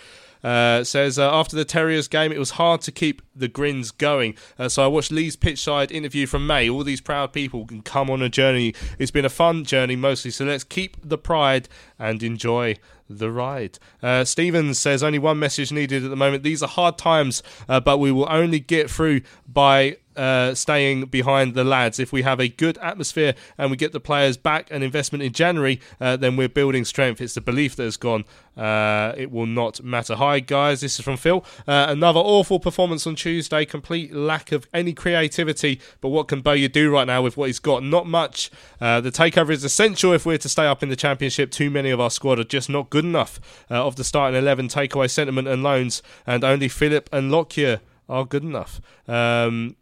[0.44, 4.36] uh, says uh, after the Terriers game, it was hard to keep the grins going.
[4.58, 6.68] Uh, so I watched Lee's pitchside interview from May.
[6.68, 8.74] All these proud people can come on a journey.
[8.98, 10.30] It's been a fun journey mostly.
[10.30, 11.68] So let's keep the pride
[11.98, 12.76] and enjoy
[13.08, 13.78] the ride.
[14.02, 16.42] Uh, Stevens says only one message needed at the moment.
[16.42, 21.54] These are hard times, uh, but we will only get through by uh, staying behind
[21.54, 21.98] the lads.
[21.98, 25.32] If we have a good atmosphere and we get the players back and investment in
[25.32, 27.20] January, uh, then we're building strength.
[27.20, 28.24] It's the belief that has gone.
[28.56, 30.14] Uh, it will not matter.
[30.14, 30.80] Hi, guys.
[30.80, 31.44] This is from Phil.
[31.66, 33.64] Uh, another awful performance on Tuesday.
[33.64, 35.80] Complete lack of any creativity.
[36.00, 37.82] But what can Bowyer do right now with what he's got?
[37.82, 38.50] Not much.
[38.80, 41.50] Uh, the takeover is essential if we're to stay up in the Championship.
[41.50, 43.40] Too many of our squad are just not good enough.
[43.70, 48.24] Uh, of the starting 11, takeaway sentiment and loans, and only Philip and Lockyer are
[48.24, 48.80] good enough.
[49.08, 49.76] Um,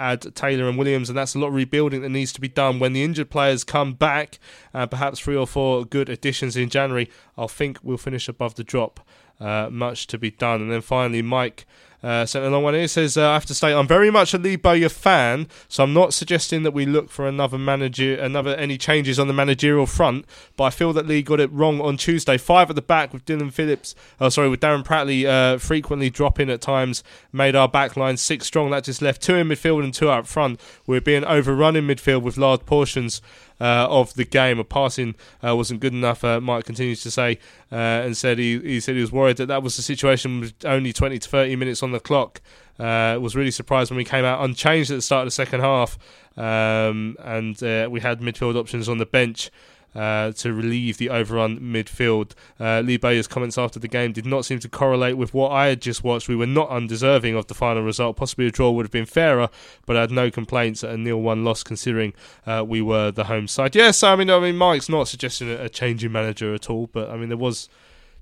[0.00, 2.78] add Taylor and Williams, and that's a lot of rebuilding that needs to be done.
[2.78, 4.38] When the injured players come back,
[4.72, 8.64] and perhaps three or four good additions in January, I think we'll finish above the
[8.64, 9.00] drop.
[9.38, 10.60] Uh, much to be done.
[10.60, 11.64] And then finally, Mike
[12.02, 12.88] uh, sent a one here.
[12.88, 15.92] Says, uh, I have to state, I'm very much a Lee Bowyer fan, so I'm
[15.92, 20.24] not suggesting that we look for another manager, another any changes on the managerial front.
[20.56, 22.38] But I feel that Lee got it wrong on Tuesday.
[22.38, 26.50] Five at the back with Dillon Phillips, oh sorry, with Darren Pratley uh, frequently dropping
[26.50, 28.70] at times, made our back line six strong.
[28.70, 30.60] That just left two in midfield and two up front.
[30.86, 33.20] We're being overrun in midfield with large portions
[33.64, 34.58] of the game.
[34.58, 35.14] A passing
[35.46, 36.24] uh, wasn't good enough.
[36.24, 37.38] Uh, Mike continues to say
[37.70, 40.54] uh, and said he, he said he was worried that that was the situation with
[40.64, 42.40] only 20 to 30 minutes on the clock.
[42.78, 45.60] Uh, was really surprised when we came out unchanged at the start of the second
[45.60, 45.98] half,
[46.38, 49.50] um, and uh, we had midfield options on the bench.
[49.92, 52.30] Uh, to relieve the overrun midfield.
[52.60, 55.66] Uh, Lee Bowyer's comments after the game did not seem to correlate with what I
[55.66, 56.28] had just watched.
[56.28, 58.16] We were not undeserving of the final result.
[58.16, 59.48] Possibly a draw would have been fairer,
[59.86, 62.12] but I had no complaints at a nil-one loss considering
[62.46, 63.74] uh, we were the home side.
[63.74, 67.10] Yes, I mean, I mean, Mike's not suggesting a, a changing manager at all, but
[67.10, 67.68] I mean, there was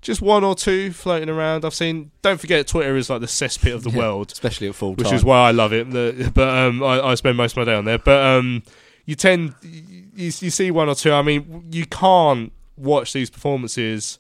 [0.00, 1.66] just one or two floating around.
[1.66, 2.12] I've seen.
[2.22, 5.04] Don't forget, Twitter is like the cesspit of the Yeah, world, especially at full time,
[5.04, 5.90] which is why I love it.
[5.90, 7.98] The- but um, I, I spend most of my day on there.
[7.98, 8.62] But um,
[9.04, 9.54] you tend
[10.18, 11.12] you, you see one or two.
[11.12, 14.18] I mean, you can't watch these performances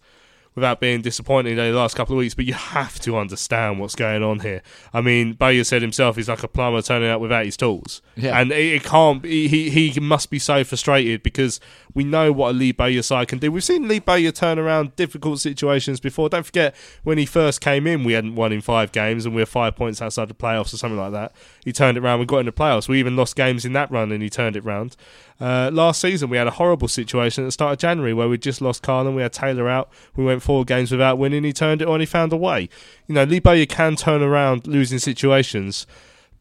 [0.54, 3.94] without being disappointed in the last couple of weeks, but you have to understand what's
[3.94, 4.60] going on here.
[4.92, 8.02] I mean, Bowyer said himself he's like a plumber turning up without his tools.
[8.16, 8.38] Yeah.
[8.40, 11.60] And it, it can't be, he, he must be so frustrated because
[11.94, 13.52] we know what a Lee Bowyer side can do.
[13.52, 16.28] We've seen Lee Bowyer turn around difficult situations before.
[16.28, 19.42] Don't forget, when he first came in, we hadn't won in five games and we
[19.42, 21.32] were five points outside the playoffs or something like that.
[21.64, 22.88] He turned it around, we got in the playoffs.
[22.88, 24.96] We even lost games in that run and he turned it round.
[25.40, 28.36] Uh, last season, we had a horrible situation at the start of January where we
[28.36, 29.14] just lost Karlan.
[29.14, 29.88] We had Taylor out.
[30.16, 31.44] We went four games without winning.
[31.44, 32.00] He turned it on.
[32.00, 32.68] He found a way.
[33.06, 35.86] You know, Lee Bowyer can turn around losing situations,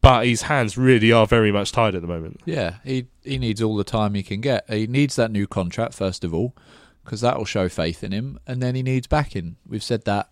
[0.00, 2.40] but his hands really are very much tied at the moment.
[2.44, 4.68] Yeah, he he needs all the time he can get.
[4.68, 6.56] He needs that new contract first of all,
[7.04, 9.56] because that will show faith in him, and then he needs backing.
[9.66, 10.28] We've said that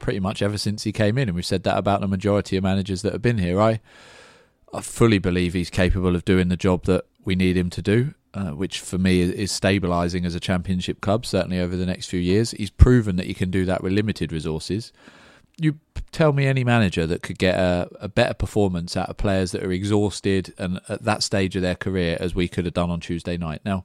[0.00, 2.64] pretty much ever since he came in, and we've said that about the majority of
[2.64, 3.60] managers that have been here.
[3.60, 3.80] I
[4.74, 8.14] I fully believe he's capable of doing the job that we need him to do.
[8.34, 12.08] Uh, which for me is, is stabilising as a championship club, certainly over the next
[12.08, 12.50] few years.
[12.50, 14.92] He's proven that he can do that with limited resources
[15.58, 15.78] you
[16.12, 19.62] tell me any manager that could get a, a, better performance out of players that
[19.62, 23.00] are exhausted and at that stage of their career as we could have done on
[23.00, 23.60] Tuesday night.
[23.64, 23.84] Now,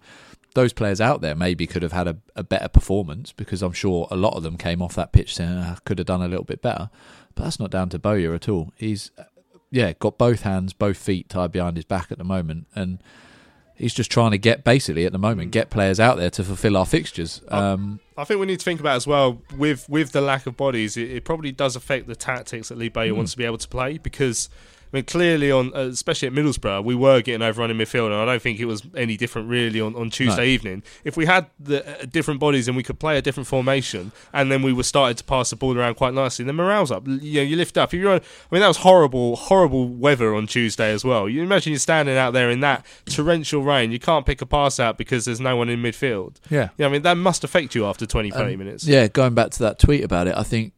[0.54, 4.08] those players out there maybe could have had a, a better performance because I'm sure
[4.12, 6.46] a lot of them came off that pitch saying I could have done a little
[6.46, 6.92] bit better.
[7.34, 8.72] But that's not down to Bowyer at all.
[8.76, 9.10] He's
[9.72, 13.00] yeah got both hands, both feet tied behind his back at the moment, and
[13.84, 16.76] he's just trying to get basically at the moment get players out there to fulfil
[16.78, 17.42] our fixtures.
[17.50, 20.58] Um, I think we need to think about as well with with the lack of
[20.58, 20.98] bodies.
[20.98, 23.18] It, it probably does affect the tactics that Lee Bowyer Mm.
[23.18, 24.50] wants to be able to play because.
[24.94, 28.16] I mean, clearly on, uh, especially at Middlesbrough, we were getting overrun in midfield, and
[28.16, 30.44] I don't think it was any different really on, on Tuesday No.
[30.44, 30.84] evening.
[31.04, 34.52] If we had the uh, different bodies and we could play a different formation, and
[34.52, 37.08] then we were started to pass the ball around quite nicely, then morale's up.
[37.08, 37.92] You know, you lift up.
[37.92, 41.28] If you're on, I mean, that was horrible, horrible weather on Tuesday as well.
[41.28, 44.80] You imagine you're standing out there in that torrential rain, you can't pick a pass
[44.80, 46.36] out because there's no one in midfield.
[46.52, 46.70] Yeah.
[46.78, 46.86] yeah.
[46.86, 48.86] I mean, that must affect you after 20, 30 Um, minutes.
[48.86, 50.74] Yeah, going back to that tweet about it, I think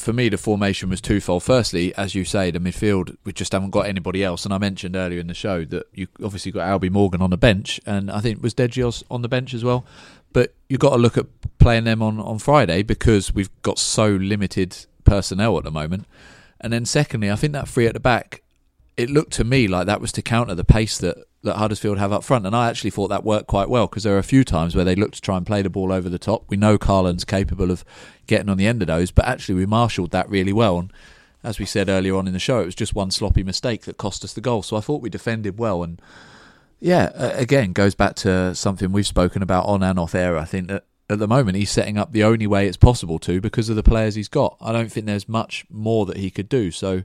[0.00, 1.42] for me the formation was twofold.
[1.42, 4.96] Firstly, as you say, the midfield we just haven't got anybody else, and I mentioned
[4.96, 8.20] earlier in the show that you obviously got Albie Morgan on the bench, and I
[8.20, 9.84] think was Degios on the bench as well.
[10.32, 11.26] But you've got to look at
[11.58, 16.06] playing them on on Friday because we've got so limited personnel at the moment.
[16.60, 18.42] And then secondly, I think that three at the back,
[18.96, 22.12] it looked to me like that was to counter the pace that, that Huddersfield have
[22.12, 22.46] up front.
[22.46, 24.84] And I actually thought that worked quite well because there are a few times where
[24.84, 26.44] they looked to try and play the ball over the top.
[26.48, 27.84] We know Karlan's capable of
[28.26, 30.78] getting on the end of those, but actually we marshalled that really well.
[30.78, 30.92] And
[31.42, 33.96] as we said earlier on in the show, it was just one sloppy mistake that
[33.96, 34.62] cost us the goal.
[34.62, 35.82] So I thought we defended well.
[35.82, 36.00] And
[36.78, 40.36] yeah, again, goes back to something we've spoken about on and off air.
[40.36, 43.40] I think that at the moment he's setting up the only way it's possible to
[43.40, 44.56] because of the players he's got.
[44.60, 46.70] I don't think there's much more that he could do.
[46.70, 47.02] So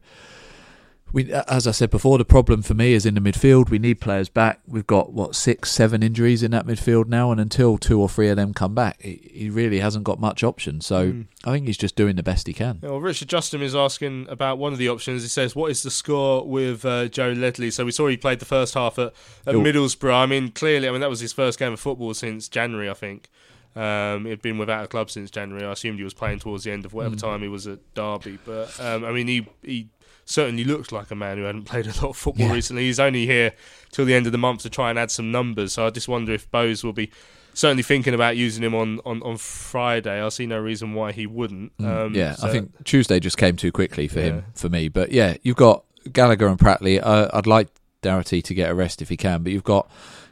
[1.15, 3.69] we, as I said before, the problem for me is in the midfield.
[3.71, 4.59] We need players back.
[4.67, 8.29] We've got what six, seven injuries in that midfield now, and until two or three
[8.29, 10.81] of them come back, he, he really hasn't got much option.
[10.81, 11.25] So Mm.
[11.45, 12.79] I think he's just doing the best he can.
[12.81, 15.21] Well, Richard Justin is asking about one of the options.
[15.23, 18.39] He says, "What is the score with uh, Joe Ledley?" So we saw he played
[18.39, 19.13] the first half at,
[19.47, 19.55] at.
[19.55, 20.13] Middlesbrough.
[20.13, 22.93] I mean, clearly, I mean that was his first game of football since January, I
[22.93, 23.29] think.
[23.75, 25.65] Um, he'd been without a club since January.
[25.65, 27.21] I assumed he was playing towards the end of whatever Mm.
[27.21, 28.37] time he was at Derby.
[28.45, 29.89] But um, I mean, he he
[30.25, 32.53] certainly looks like a man who hadn't played a lot of football Yeah.
[32.53, 32.83] recently.
[32.85, 33.53] He's only here
[33.91, 35.73] till the end of the month to try and add some numbers.
[35.73, 37.11] So I just wonder if Bose will be
[37.53, 40.21] certainly thinking about using him on, on, on Friday.
[40.21, 41.77] I see no reason why he wouldn't.
[41.77, 44.25] Mm, Um, yeah, so- I think Tuesday just came too quickly for Yeah.
[44.25, 44.87] him, for me.
[44.89, 46.99] But yeah, you've got Gallagher and Pratley.
[47.01, 47.67] Uh, I'd like
[48.01, 49.89] Doughty to get a rest if he can, but you've got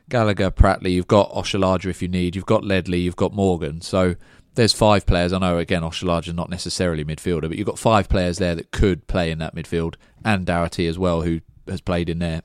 [0.09, 3.81] Gallagher, Pratley, you've got Oshilaja if you need, you've got Ledley, you've got Morgan.
[3.81, 4.15] So
[4.55, 5.33] there's five players.
[5.33, 9.07] I know again Oshilaja's not necessarily midfielder, but you've got five players there that could
[9.07, 12.41] play in that midfield, and Doughty as well, who has played in there,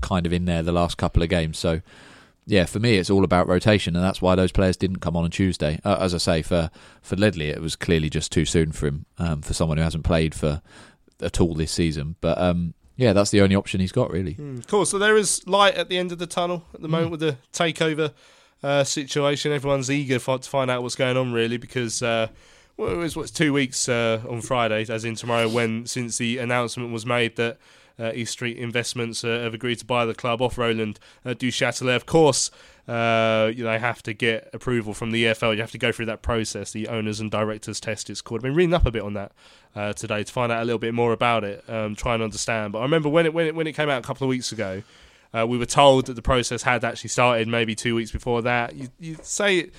[0.00, 1.58] kind of in there the last couple of games.
[1.58, 1.80] So
[2.46, 5.24] yeah, for me, it's all about rotation, and that's why those players didn't come on
[5.24, 5.80] on Tuesday.
[5.84, 6.70] Uh, as I say, for
[7.02, 10.04] for Ledley, it was clearly just too soon for him, um, for someone who hasn't
[10.04, 10.62] played for
[11.20, 12.16] at all this season.
[12.20, 14.34] But um, yeah, that's the only option he's got, really.
[14.34, 14.86] Mm, cool.
[14.86, 17.36] So there is light at the end of the tunnel at the moment with the
[17.52, 18.12] takeover
[18.62, 19.52] uh, situation.
[19.52, 22.28] Everyone's eager for, to find out what's going on, really, because uh,
[22.76, 26.38] well, it was what's two weeks uh, on Friday, as in tomorrow, when since the
[26.38, 27.58] announcement was made that.
[28.00, 31.96] Uh, East Street Investments uh, have agreed to buy the club off Roland uh, Duchâtelet.
[31.96, 32.48] Of course,
[32.88, 35.54] uh, you know, they have to get approval from the EFL.
[35.54, 38.08] You have to go through that process, the owners and directors test.
[38.08, 38.38] It's called.
[38.38, 39.32] I've been reading up a bit on that
[39.76, 42.72] uh, today to find out a little bit more about it, um, try and understand.
[42.72, 44.52] But I remember when it when it when it came out a couple of weeks
[44.52, 44.82] ago,
[45.32, 48.74] uh, we were told that the process had actually started maybe two weeks before that.
[48.74, 49.74] You, you say it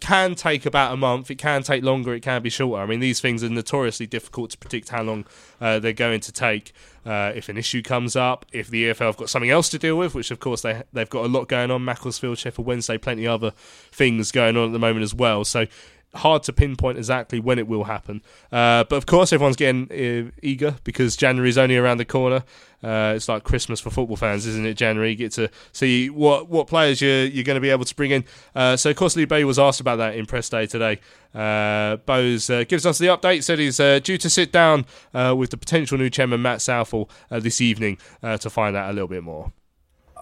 [0.00, 1.30] can take about a month.
[1.30, 2.14] It can take longer.
[2.14, 2.82] It can be shorter.
[2.82, 5.26] I mean, these things are notoriously difficult to predict how long
[5.60, 6.72] uh, they're going to take.
[7.06, 9.96] Uh, if an issue comes up, if the EFL have got something else to deal
[9.96, 11.84] with, which of course they they've got a lot going on.
[11.84, 13.54] Macclesfield, Sheffield Wednesday, plenty of other
[13.92, 15.44] things going on at the moment as well.
[15.44, 15.66] So
[16.14, 18.22] hard to pinpoint exactly when it will happen.
[18.50, 22.42] Uh, but of course, everyone's getting uh, eager because January is only around the corner.
[22.82, 24.74] Uh, it's like Christmas for football fans, isn't it?
[24.74, 27.94] January, you get to see what what players you're you're going to be able to
[27.94, 28.24] bring in.
[28.54, 30.98] Uh, so, of course, Lee Bay was asked about that in press day today.
[31.34, 33.44] Uh, Bose uh, gives us the update.
[33.44, 37.10] Said he's uh, due to sit down uh, with the potential new chairman Matt Southall
[37.30, 39.52] uh, this evening uh, to find out a little bit more.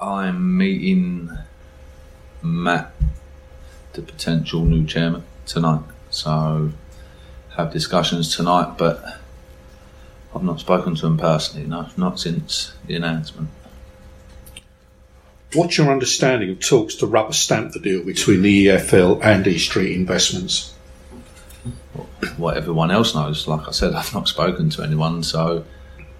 [0.01, 1.31] I'm meeting
[2.43, 2.93] Matt,
[3.93, 5.83] the potential new chairman, tonight.
[6.11, 6.73] So
[7.57, 9.05] have discussions tonight, but
[10.39, 11.67] I've not spoken to him personally.
[11.67, 13.49] No, not since the announcement.
[15.55, 19.67] What's your understanding of talks to rubber stamp the deal between the EFL and East
[19.71, 20.75] Street Investments?
[22.37, 23.49] what everyone else knows.
[23.49, 25.65] Like I said, I've not spoken to anyone, so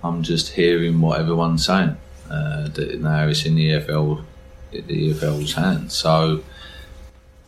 [0.03, 1.97] I'm just hearing what everyone's saying.
[2.29, 4.25] Uh, that now it's in the EFL,
[4.73, 5.95] the EFL's hands.
[5.95, 6.43] So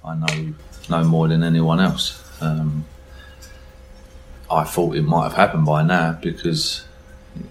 [0.04, 0.54] I know
[0.88, 2.22] no more than anyone else.
[2.40, 2.84] Um,
[4.50, 6.84] I thought it might have happened by now because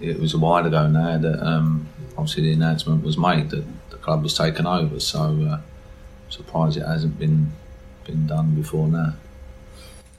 [0.00, 3.96] it was a while ago now that um, obviously the announcement was made that the
[3.96, 5.00] club was taken over.
[5.00, 5.62] So uh, I'm
[6.28, 7.52] surprised it hasn't been
[8.04, 9.14] been done before now.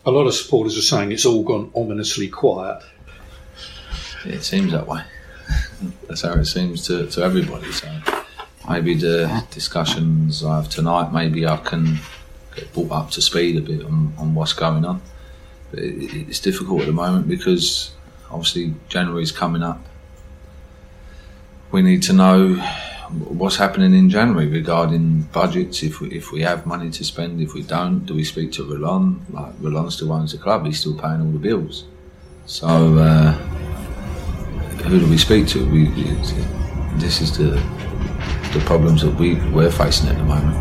[0.06, 2.82] A lot of supporters are saying it's all gone ominously quiet.
[4.26, 5.04] It seems that way.
[6.08, 7.72] That's how it seems to, to everybody.
[7.72, 7.88] So
[8.68, 12.00] maybe the discussions I have tonight, maybe I can
[12.56, 15.02] get brought up to speed a bit on, on what's going on.
[15.74, 17.92] It's difficult at the moment because
[18.30, 19.80] obviously January's coming up.
[21.72, 22.56] We need to know
[23.12, 25.84] what's happening in January regarding budgets.
[25.84, 28.64] If we if we have money to spend, if we don't, do we speak to
[28.64, 29.26] Roland?
[29.30, 31.86] Like Roland still owns the club; he's still paying all the bills.
[32.46, 33.32] So uh,
[34.84, 35.66] who do we speak to?
[35.70, 35.86] We,
[37.00, 37.62] this is the
[38.54, 40.58] the problems that we we're facing at the moment.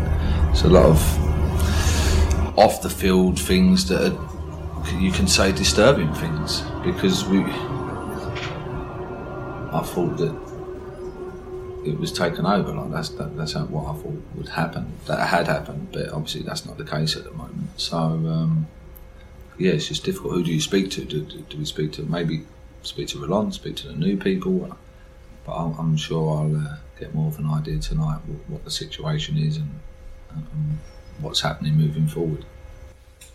[0.51, 0.99] It's a lot of
[2.57, 4.30] off the field things that are,
[4.99, 7.43] you can say disturbing things because we.
[9.73, 10.35] I thought that
[11.85, 12.73] it was taken over.
[12.73, 14.93] Like that's that, that's what I thought would happen.
[15.07, 17.69] That had happened, but obviously that's not the case at the moment.
[17.79, 18.67] So um,
[19.57, 20.33] yeah, it's just difficult.
[20.33, 21.05] Who do you speak to?
[21.05, 22.45] Do, do, do we speak to maybe
[22.81, 24.77] speak to Roland, speak to the new people?
[25.45, 28.71] But I'm, I'm sure I'll uh, get more of an idea tonight what, what the
[28.71, 29.79] situation is and,
[30.29, 30.79] and
[31.19, 32.45] what's happening moving forward.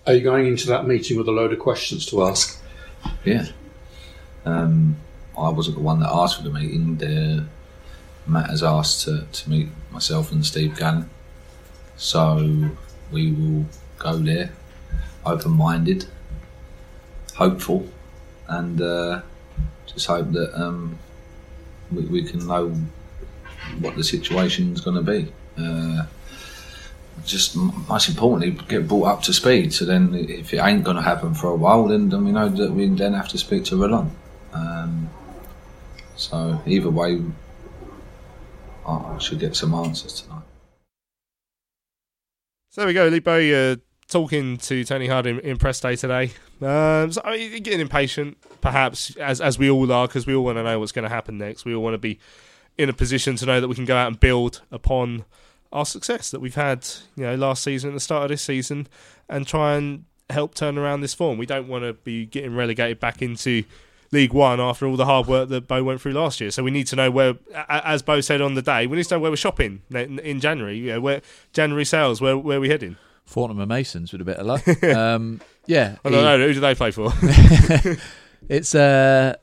[0.07, 2.63] Are you going into that meeting with a load of questions to ask?
[3.25, 3.47] Yeah.
[4.45, 4.97] Um,
[5.37, 6.97] I wasn't the one that asked for the meeting.
[6.97, 7.45] The,
[8.27, 11.11] Matt has asked to, to meet myself and Steve Gallen.
[11.97, 12.71] So
[13.11, 13.67] we will
[13.99, 14.53] go there
[15.25, 16.07] open minded,
[17.35, 17.89] hopeful,
[18.47, 19.23] and uh,
[19.87, 20.99] just hope that um,
[21.91, 22.69] we, we can know
[23.81, 25.33] what the situation's going to be.
[25.59, 26.07] Uh,
[27.27, 29.73] just most importantly, get brought up to speed.
[29.73, 32.49] So then, if it ain't going to happen for a while, then, then we know
[32.49, 34.11] that we then have to speak to Roland.
[34.53, 35.11] Um,
[36.17, 37.21] so either way,
[38.87, 40.43] I, should get some answers tonight.
[42.71, 43.77] So there we go, Lipo, uh,
[44.09, 46.33] talking to Tony Harding in press day today.
[46.61, 50.45] Um, so, I mean, getting impatient, perhaps, as as we all are, because we all
[50.45, 51.65] want to know what's going to happen next.
[51.65, 52.19] We all want to be
[52.79, 55.25] in a position to know that we can go out and build upon
[55.73, 56.87] our success that we've had,
[57.17, 58.87] you know, last season and the start of this season,
[59.29, 61.39] and try and help turn around this form.
[61.39, 63.65] We don't want to be getting relegated back into
[64.13, 66.51] League One after all the hard work that Bo went through last year.
[66.51, 67.35] So we need to know where,
[67.69, 70.79] as Bo said on the day, we need to know where we're shopping in January.
[70.79, 72.97] You know, where January sales, where where are we heading?
[73.25, 74.85] Fortnum and Masons with a bit of luck.
[74.85, 76.47] um, yeah, I don't know.
[76.47, 77.13] Who do they play for?
[78.49, 79.35] it's uh,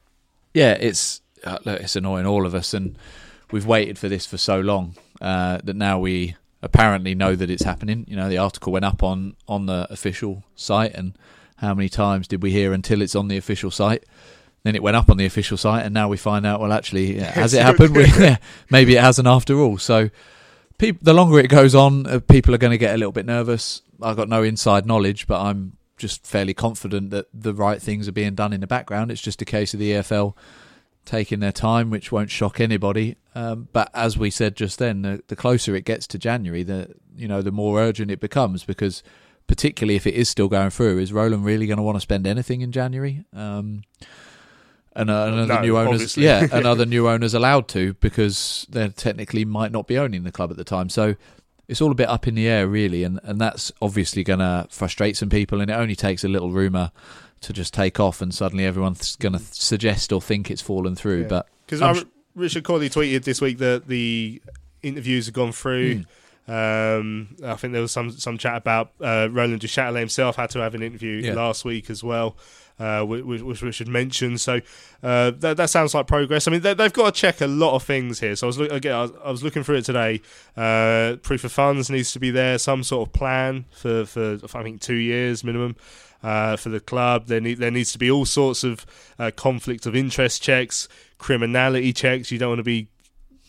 [0.53, 2.97] yeah, it's uh, look, it's annoying all of us, and
[3.51, 7.63] we've waited for this for so long uh, that now we apparently know that it's
[7.63, 8.05] happening.
[8.09, 11.17] You know, the article went up on on the official site, and
[11.57, 14.03] how many times did we hear until it's on the official site?
[14.63, 16.59] Then it went up on the official site, and now we find out.
[16.59, 17.95] Well, actually, has it happened?
[17.95, 18.37] We, yeah,
[18.69, 19.77] maybe it hasn't after all.
[19.77, 20.09] So,
[20.77, 23.81] the longer it goes on, uh, people are going to get a little bit nervous.
[24.01, 28.11] I've got no inside knowledge, but I'm just fairly confident that the right things are
[28.11, 29.09] being done in the background.
[29.09, 30.35] It's just a case of the EFL
[31.05, 33.15] taking their time, which won't shock anybody.
[33.35, 36.93] Um, but as we said just then, the, the closer it gets to January, the
[37.15, 39.03] you know the more urgent it becomes because
[39.47, 42.25] particularly if it is still going through, is Roland really going to want to spend
[42.25, 43.25] anything in January?
[43.33, 43.83] Um,
[44.95, 46.23] and uh, the No, new owners, obviously.
[46.25, 50.31] yeah, and other new owners allowed to because they technically might not be owning the
[50.31, 50.89] club at the time.
[50.89, 51.15] So
[51.67, 54.67] it's all a bit up in the air, really, and and that's obviously going to
[54.69, 55.59] frustrate some people.
[55.61, 56.91] And it only takes a little rumor
[57.43, 61.25] to just take off, and suddenly everyone's going to suggest or think it's fallen through.
[61.25, 62.03] But Because
[62.35, 64.41] Richard Cawley tweeted this week that the
[64.81, 65.95] interviews have gone through.
[65.95, 66.01] Hmm.
[66.47, 70.59] Um, I think there was some some chat about uh, Roland Duchâtelet himself had to
[70.59, 71.33] have an interview Yeah.
[71.35, 72.35] last week as well,
[72.79, 74.41] uh, which, which Richard mentioned.
[74.41, 74.59] So
[75.01, 76.45] uh, that that sounds like progress.
[76.47, 78.35] I mean, they, they've got to check a lot of things here.
[78.35, 80.21] So I was look, again, I was, I was looking through it today.
[80.57, 82.57] Uh, proof of funds needs to be there.
[82.57, 85.77] Some sort of plan for for I think two years minimum
[86.23, 87.27] uh, for the club.
[87.27, 88.85] There need there needs to be all sorts of
[89.17, 92.31] uh, conflict of interest checks, criminality checks.
[92.31, 92.89] You don't want to be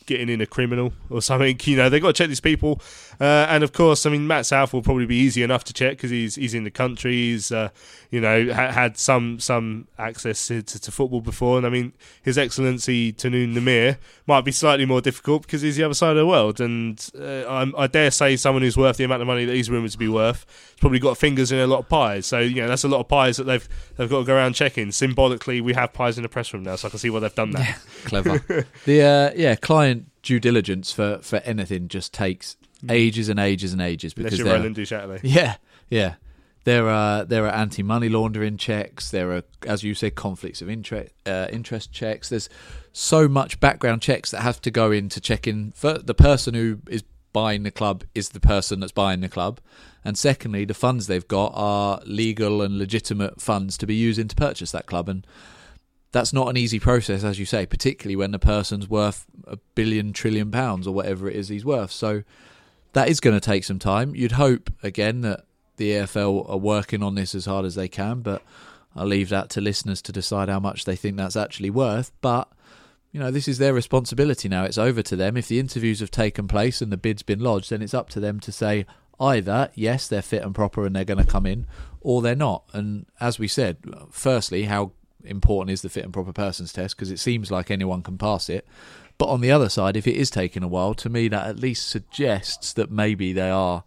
[0.07, 1.59] getting in a criminal or something.
[1.65, 2.81] You know, they've got to check these people.
[3.21, 6.11] Uh, and of course, I mean, Matt Southall probably be easy enough to check because
[6.11, 7.13] he's he's in the country.
[7.13, 7.71] He's uh,
[8.11, 11.93] you know ha- had some some access to, to, to football before, and I mean,
[12.23, 16.17] His Excellency Tahnoon Nimer might be slightly more difficult because he's the other side of
[16.17, 19.55] the world, and uh, I dare say someone who's worth the amount of money that
[19.55, 22.27] he's rumoured to be worth has probably got fingers in a lot of pies.
[22.27, 24.55] So you know that's a lot of pies that they've they've got to go around
[24.55, 24.93] checking.
[24.93, 27.35] Symbolically, we have pies in the press room now, so I can see why they've
[27.35, 27.79] done that.
[28.05, 28.67] Clever.
[28.85, 32.57] the uh, yeah, client due diligence for for anything just takes
[32.91, 35.21] ages and ages and ages Unless because you're they're- Roland Duchâtelet.
[35.25, 35.57] Yeah,
[35.91, 36.15] yeah.
[36.65, 39.11] There are there are anti money laundering checks.
[39.11, 42.31] There are, as you said, conflicts of interest uh, interest checks.
[42.31, 42.49] There's
[42.93, 46.79] so much background checks that have to go in into checking for the person who
[46.89, 47.05] is
[47.35, 49.61] buying the club is the person that's buying the club,
[50.07, 54.37] and secondly, the funds they've got are legal and legitimate funds to be using to
[54.37, 55.27] purchase that club, and
[56.13, 60.15] that's not an easy process, as you say, particularly when the person's worth a billion
[60.15, 61.91] trillion pounds or whatever it is he's worth.
[61.91, 62.23] So
[62.95, 64.15] that is going to take some time.
[64.15, 65.45] You'd hope again that
[65.77, 68.43] the EFL are working on this as hard as they can, but
[68.97, 72.13] I'll leave that to listeners to decide how much they think that's actually worth.
[72.21, 72.49] But
[73.13, 74.65] you know, this is their responsibility now.
[74.65, 75.37] It's over to them.
[75.37, 78.21] If the interviews have taken place and the bid's been lodged, then it's up to
[78.21, 78.87] them to say
[79.21, 81.67] either yes, they're fit and proper and they're going to come in,
[82.01, 82.65] or they're not.
[82.73, 83.79] And as we said,
[84.11, 84.93] firstly, how
[85.25, 86.97] important is the fit and proper persons test?
[86.97, 88.67] Because it seems like anyone can pass it.
[89.19, 91.59] But on the other side, if it is taking a while, to me that at
[91.59, 93.85] least suggests that maybe they are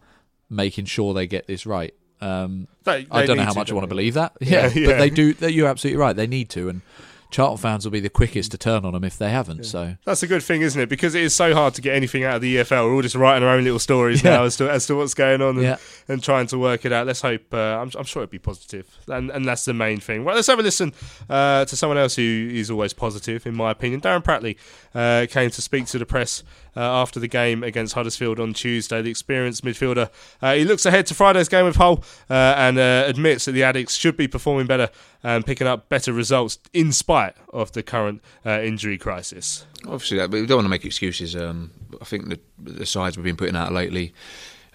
[0.49, 1.93] making sure they get this right.
[2.21, 4.33] Um, They- I don't know how to, much I want to believe that.
[4.41, 4.87] Yeah, Yeah, yeah.
[4.87, 5.33] but they do.
[5.33, 6.15] They, you're absolutely right.
[6.15, 6.81] They need to, and
[7.29, 9.65] Charlton fans will be the quickest to turn on them if they haven't.
[9.65, 10.87] So That's a good thing, isn't it?
[10.87, 12.85] Because it is so hard to get anything out of the EFL.
[12.85, 14.31] We're all just writing our own little stories Yeah.
[14.37, 15.77] now as to as to what's going on and, Yeah.
[16.07, 17.05] and trying to work it out.
[17.07, 17.53] Let's hope.
[17.53, 20.23] Uh, I'm, I'm sure it'll be positive, and and that's the main thing.
[20.23, 20.93] Well, let's have a listen
[21.29, 24.01] uh, to someone else who is always positive, in my opinion.
[24.01, 24.55] Darren Pratley
[24.95, 26.43] uh, came to speak to the press
[26.77, 29.01] uh, after the game against Huddersfield on Tuesday.
[29.01, 30.09] The experienced midfielder.
[30.41, 33.95] Uh, he looks ahead to Friday's game with Hull uh, and admits that the Addicts
[33.95, 34.89] should be performing better
[35.23, 39.65] and picking up better results in spite of the current injury crisis.
[39.85, 41.35] Obviously, that, but we don't want to make excuses.
[41.35, 44.13] Um, I think the, the sides we've been putting out lately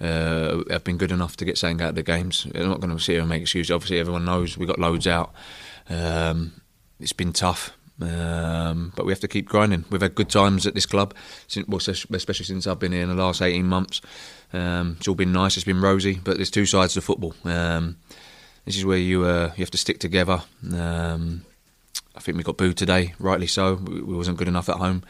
[0.00, 2.46] uh, have been good enough to get something out of the games.
[2.50, 3.70] They're not going to sit here and make excuses.
[3.70, 5.32] Obviously, everyone knows we got loads out.
[5.88, 6.60] Um,
[6.98, 7.72] it's been tough.
[8.02, 9.84] Um, but we have to keep grinding.
[9.90, 11.14] We've had good times at this club,
[11.46, 14.00] since, well, especially since I've been here in the last 18 months.
[14.52, 17.34] Um, it's all been nice, it's been rosy, but there's two sides to football.
[17.44, 17.96] Um,
[18.64, 20.42] this is where you uh, you have to stick together.
[20.72, 21.44] Um,
[22.14, 23.74] I think we got booed today, rightly so.
[23.74, 25.02] We, we wasn't good enough at home.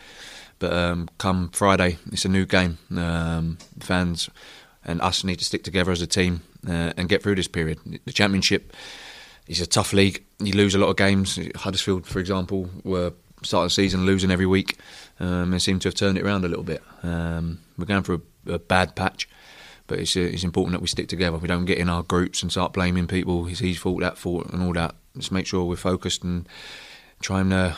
[0.58, 2.78] But um, come Friday, it's a new game.
[2.96, 4.30] Um, fans
[4.84, 7.78] and us need to stick together as a team uh, and get through this period.
[8.04, 8.72] The Championship
[9.48, 10.24] is a tough league.
[10.44, 11.38] You lose a lot of games.
[11.56, 13.12] Huddersfield, for example, were
[13.42, 14.78] starting the season losing every week
[15.20, 16.82] um, and seem to have turned it around a little bit.
[17.02, 19.28] Um, we're going through a, a bad patch.
[19.88, 21.36] But it's, uh, it's important that we stick together.
[21.36, 23.46] We don't get in our groups and start blaming people.
[23.48, 24.94] It's his fault, that fault, and all that.
[25.16, 26.48] Just make sure we're focused and
[27.20, 27.74] try and uh,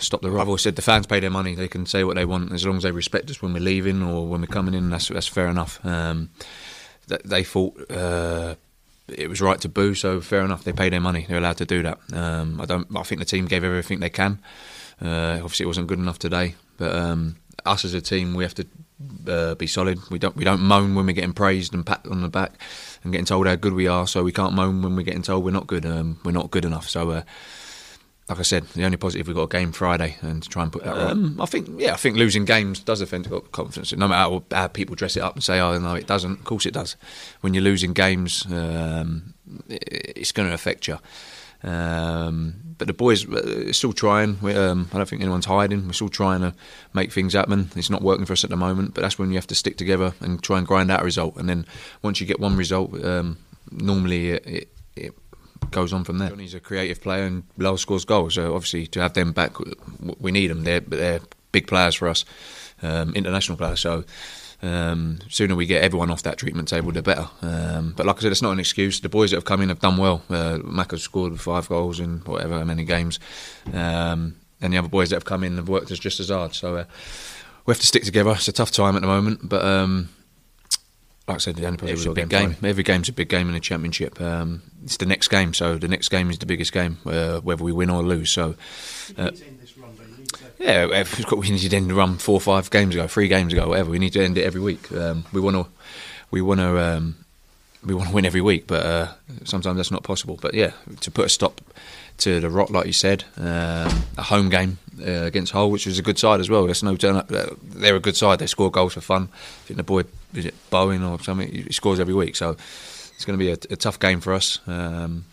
[0.00, 0.28] stop the.
[0.28, 2.66] I've always said the fans pay their money; they can say what they want as
[2.66, 4.90] long as they respect us when we're leaving or when we're coming in.
[4.90, 5.84] That's that's fair enough.
[5.84, 6.30] Um,
[7.06, 8.56] they thought uh,
[9.08, 10.64] it was right to boo, so fair enough.
[10.64, 11.98] They pay their money; they're allowed to do that.
[12.12, 12.86] Um, I don't.
[12.96, 14.40] I think the team gave everything they can.
[15.00, 18.54] Uh, obviously, it wasn't good enough today, but um, us as a team, we have
[18.54, 18.66] to
[19.28, 19.98] uh, be solid.
[20.10, 22.60] We don't we don't moan when we're getting praised and pat on the back
[23.02, 24.06] and getting told how good we are.
[24.06, 25.86] So we can't moan when we're getting told we're not good.
[25.86, 26.88] Um, we're not good enough.
[26.88, 27.10] So.
[27.10, 27.22] Uh,
[28.28, 30.72] like I said, the only positive we've got a game Friday, and to try and
[30.72, 31.10] put that right.
[31.12, 33.92] Um, I think, yeah, I think losing games does affect confidence.
[33.92, 36.44] No matter how, how people dress it up and say, "Oh no, it doesn't." Of
[36.44, 36.96] course, it does.
[37.40, 39.34] When you're losing games, um,
[39.68, 40.98] it, it's going to affect you.
[41.62, 44.38] Um, but the boys are still trying.
[44.40, 45.86] We, um, I don't think anyone's hiding.
[45.86, 46.52] We're still trying to
[46.94, 47.70] make things happen.
[47.76, 49.76] It's not working for us at the moment, but that's when you have to stick
[49.76, 51.36] together and try and grind out a result.
[51.36, 51.64] And then
[52.02, 53.38] once you get one result, um,
[53.70, 54.75] normally it, it
[55.70, 56.30] goes on from there.
[56.30, 58.34] Johnny's a creative player and Lowell scores goals.
[58.34, 59.52] So obviously to have them back,
[60.20, 60.64] we need them.
[60.64, 61.20] They're they're
[61.52, 62.24] big players for us,
[62.82, 63.80] um, international players.
[63.80, 64.04] So.
[64.62, 67.28] Um, sooner we get everyone off that treatment table, the better.
[67.42, 69.00] Um, but like I said, it's not an excuse.
[69.00, 70.22] The boys that have come in have done well.
[70.30, 73.20] Uh, Mac has scored five goals in whatever many games,
[73.74, 76.54] um, and the other boys that have come in have worked as just as hard.
[76.54, 76.84] So uh,
[77.66, 78.30] we have to stick together.
[78.30, 80.08] It's a tough time at the moment, but um,
[81.28, 82.56] like I said, the only positive is a big game.
[82.62, 84.20] Every game's a big game in the championship.
[84.20, 87.64] Um, it's the next game, so the next game is the biggest game, uh, whether
[87.64, 88.30] we win or lose.
[88.30, 88.54] So.
[89.16, 89.30] Uh,
[90.58, 93.68] yeah, we need to end the run four or five games ago, three games ago,
[93.68, 93.90] whatever.
[93.90, 94.90] We need to end it every week.
[94.90, 95.66] Um, we want to,
[96.30, 97.16] we want to, um,
[97.84, 99.08] we want to win every week, but uh,
[99.44, 100.38] sometimes that's not possible.
[100.40, 101.60] But yeah, to put a stop
[102.18, 105.98] to the rot, like you said, um, a home game uh, against Hull, which is
[105.98, 106.64] a good side as well.
[106.64, 107.28] There's no turn up.
[107.28, 108.38] They're a good side.
[108.38, 109.28] They score goals for fun.
[109.32, 110.04] I think the boy
[110.36, 111.50] is it Bowen or something?
[111.50, 114.60] He scores every week, so it's going to be a, a tough game for us.
[114.66, 115.24] Um,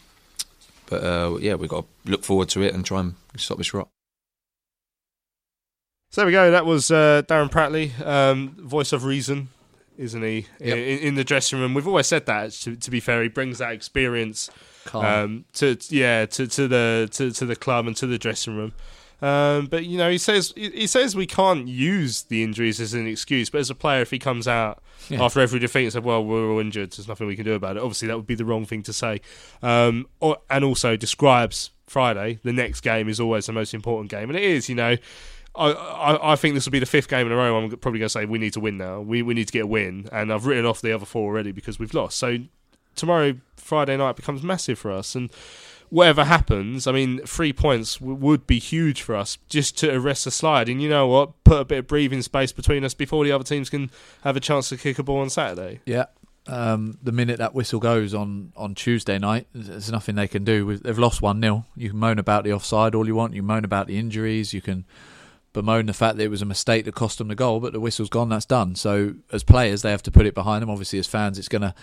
[0.89, 3.73] but uh, yeah, we've got to look forward to it and try and stop this
[3.73, 3.87] rot.
[6.11, 6.51] So there we go.
[6.51, 9.49] That was uh, Darren Pratley, um, voice of reason,
[9.97, 10.45] isn't he?
[10.59, 10.77] Yep.
[10.77, 12.51] In, in the dressing room, we've always said that.
[12.51, 14.51] To, to be fair, he brings that experience
[14.93, 18.73] um, to yeah to, to the to, to the club and to the dressing room.
[19.23, 23.07] Um, but you know, he says he says we can't use the injuries as an
[23.07, 23.49] excuse.
[23.49, 25.23] But as a player, if he comes out Yeah.
[25.23, 26.91] after every defeat and said, "Well, we're all injured.
[26.91, 28.91] There's nothing we can do about it," obviously that would be the wrong thing to
[28.93, 29.21] say.
[29.61, 32.39] Um, or, and also describes Friday.
[32.43, 34.67] The next game is always the most important game, and it is.
[34.67, 34.97] You know,
[35.55, 37.55] I, I, I think this will be the fifth game in a row.
[37.57, 38.99] I'm probably going to say we need to win now.
[38.99, 41.53] We we need to get a win, and I've written off the other four already
[41.53, 42.17] because we've lost.
[42.17, 42.39] So
[42.95, 45.29] tomorrow, Friday night, becomes massive for us, and
[45.93, 50.25] whatever happens, I mean, three points w- would be huge for us just to arrest
[50.25, 50.67] the slide.
[50.67, 51.43] And you know what?
[51.43, 53.91] Put a bit of breathing space between us before the other teams can
[54.23, 55.81] have a chance to kick a ball on Saturday.
[55.85, 56.05] Yeah.
[56.47, 60.75] Um, the minute that whistle goes on, on Tuesday night, there's- nothing they can do.
[60.77, 61.63] They've lost 1 0.
[61.75, 63.35] You can moan about the offside all you want.
[63.35, 64.51] You moan about the injuries.
[64.51, 64.85] You can
[65.53, 67.79] bemoan the fact that it was a mistake that cost them the goal, but the
[67.79, 68.29] whistle's gone.
[68.29, 68.73] That's done.
[68.73, 70.71] So, as players, they have to put it behind them.
[70.71, 71.75] Obviously, as fans, it's going to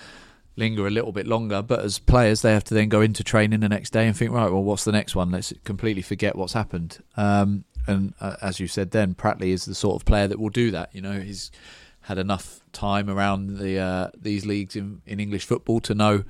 [0.56, 1.62] linger a little bit longer.
[1.62, 4.32] But as players, they have to then go into training the next day and think,
[4.32, 5.30] right, well, what's the next one?
[5.30, 7.02] Let's completely forget what's happened.
[7.16, 10.50] Um, and uh, as you said, then Pratley is the sort of player that will
[10.50, 10.94] do that.
[10.94, 11.50] You know, he's
[12.02, 16.24] had enough time around the uh, these leagues in, in English football to know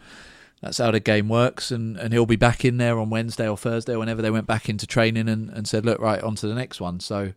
[0.60, 3.56] that's how the game works, and, and he'll be back in there on Wednesday or
[3.56, 6.54] Thursday, whenever they went back into training and, and said, look, right, on to the
[6.54, 7.00] next one.
[7.00, 7.32] So,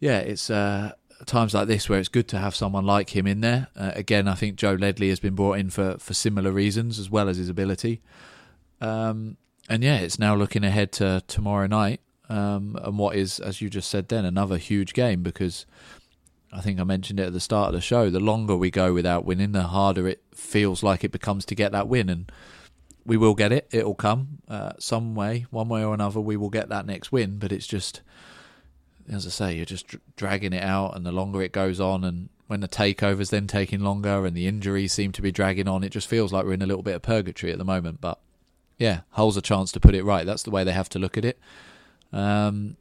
[0.00, 0.92] yeah, it's uh,
[1.24, 3.68] times like this where it's good to have someone like him in there.
[3.76, 7.10] Uh, again, I think Joe Ledley has been brought in for, for similar reasons as
[7.10, 8.02] well as his ability.
[8.80, 9.36] Um,
[9.68, 13.70] and yeah, it's now looking ahead to tomorrow night, um, and what is, as you
[13.70, 15.66] just said, then another huge game because
[16.52, 18.10] I think I mentioned it at the start of the show.
[18.10, 21.72] The longer we go without winning, the harder it feels like it becomes to get
[21.72, 22.30] that win, and
[23.04, 23.68] we will get it.
[23.72, 26.20] It'll come uh, some way, one way or another.
[26.20, 28.02] We will get that next win, but it's just,
[29.10, 32.04] as I say, you're just dr- dragging it out, and the longer it goes on,
[32.04, 35.84] and when the takeovers then taking longer, and the injuries seem to be dragging on,
[35.84, 38.00] it just feels like we're in a little bit of purgatory at the moment.
[38.00, 38.18] But
[38.78, 40.26] yeah, Hull's a chance to put it right.
[40.26, 41.38] That's the way they have to look at it,
[42.12, 42.76] um,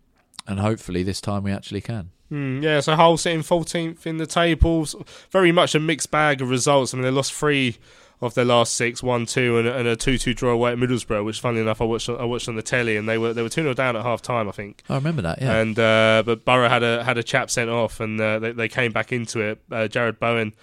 [0.47, 2.11] and hopefully this time we actually can.
[2.29, 4.95] Hmm, yeah, so Hull sitting 14th in the tables.
[5.29, 6.93] Very much a mixed bag of results.
[6.93, 7.77] I mean, they lost three
[8.21, 11.23] of their last six, one two, and, and a two two draw away at Middlesbrough.
[11.25, 13.49] Which, funnily enough, I watched I watched on the telly, and they were they were
[13.49, 14.83] two 0 down at half time, I think.
[14.89, 15.41] I remember that.
[15.41, 18.51] Yeah, And uh, but Borough had a had a chap sent off, and uh, they
[18.51, 19.61] they came back into it.
[19.71, 20.53] Uh, Jarrod Bowen.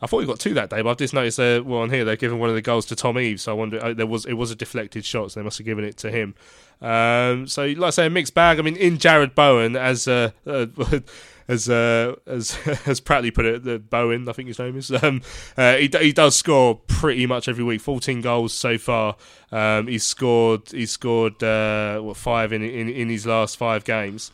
[0.00, 2.04] I thought he got two that day, but I've just noticed uh, well on here
[2.04, 3.42] they're giving one of the goals to Tom Eaves.
[3.42, 5.64] So I wonder uh, there was it was a deflected shot, so they must have
[5.64, 6.34] given it to him.
[6.80, 8.58] Um, so like I say, a mixed bag.
[8.58, 10.66] I mean, in Jarrod Bowen as uh, uh,
[11.48, 14.90] as uh, as as Pratley put it, the Bowen, I think his name is.
[15.02, 15.22] Um,
[15.56, 17.80] uh, he he does score pretty much every week.
[17.80, 19.16] Fourteen goals so far.
[19.50, 24.30] Um, he's scored he's scored uh, what five in, in in his last five games.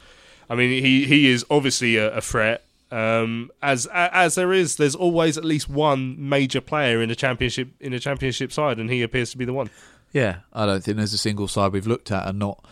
[0.50, 2.64] I mean, he he is obviously a, a threat.
[2.90, 7.68] Um, as as there is, there's always at least one major player in a championship
[7.80, 9.70] in a championship side, and he appears to be the one.
[10.12, 12.64] Yeah, I don't think there's a single side we've looked at and not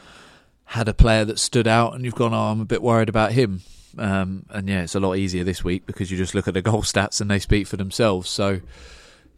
[0.66, 3.32] had a player that stood out, and you've gone, oh, I'm a bit worried about
[3.32, 3.60] him.
[3.98, 6.62] Um, and yeah, it's a lot easier this week because you just look at the
[6.62, 8.28] goal stats and they speak for themselves.
[8.28, 8.60] So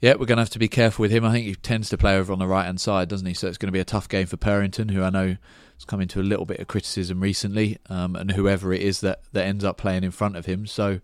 [0.01, 1.25] yeah, we're going to have to be careful with him.
[1.25, 3.35] I think he tends to play over on the right hand side, doesn't he?
[3.35, 5.37] So it's going to be a tough game for Purrington, who I know
[5.75, 9.23] has come into a little bit of criticism recently, um, and whoever it is that,
[9.33, 10.67] that ends up playing in front of him.
[10.67, 11.01] So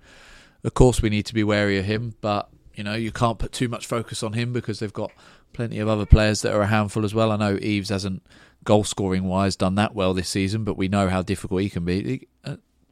[0.65, 3.53] of course we need to be wary of him, but you know you can't put
[3.53, 5.13] too much focus on him because they've got
[5.53, 7.31] plenty of other players that are a handful as well.
[7.31, 8.23] I know Eaves hasn't
[8.65, 11.85] goal scoring wise done that well this season, but we know how difficult he can
[11.85, 12.27] be.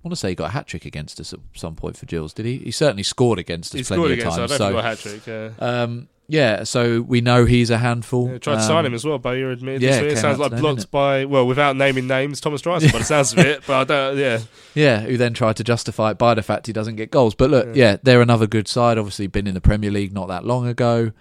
[0.02, 2.32] Want to say he got a hat trick against us at some point for Gills.
[2.32, 2.58] Did he?
[2.58, 4.38] He certainly scored against us He plenty of times.
[4.38, 4.38] us.
[4.38, 5.82] I don't so, think he got a hat-trick, yeah.
[5.82, 8.30] Um, yeah, so we know he's a handful.
[8.30, 9.82] Yeah, tried to Um, sign him as well, Bowyer admitted.
[9.82, 13.04] yeah, it it sounds like blocked by well, without naming names, Thomas Dryson by the
[13.04, 13.62] sounds of it.
[13.66, 14.16] But I don't.
[14.18, 14.38] Yeah,
[14.74, 17.34] Yeah, who then tried to justify it by the fact he doesn't get goals.
[17.34, 18.98] But look, yeah, they're another good side.
[18.98, 21.12] Obviously, been in the Premier League not that long ago,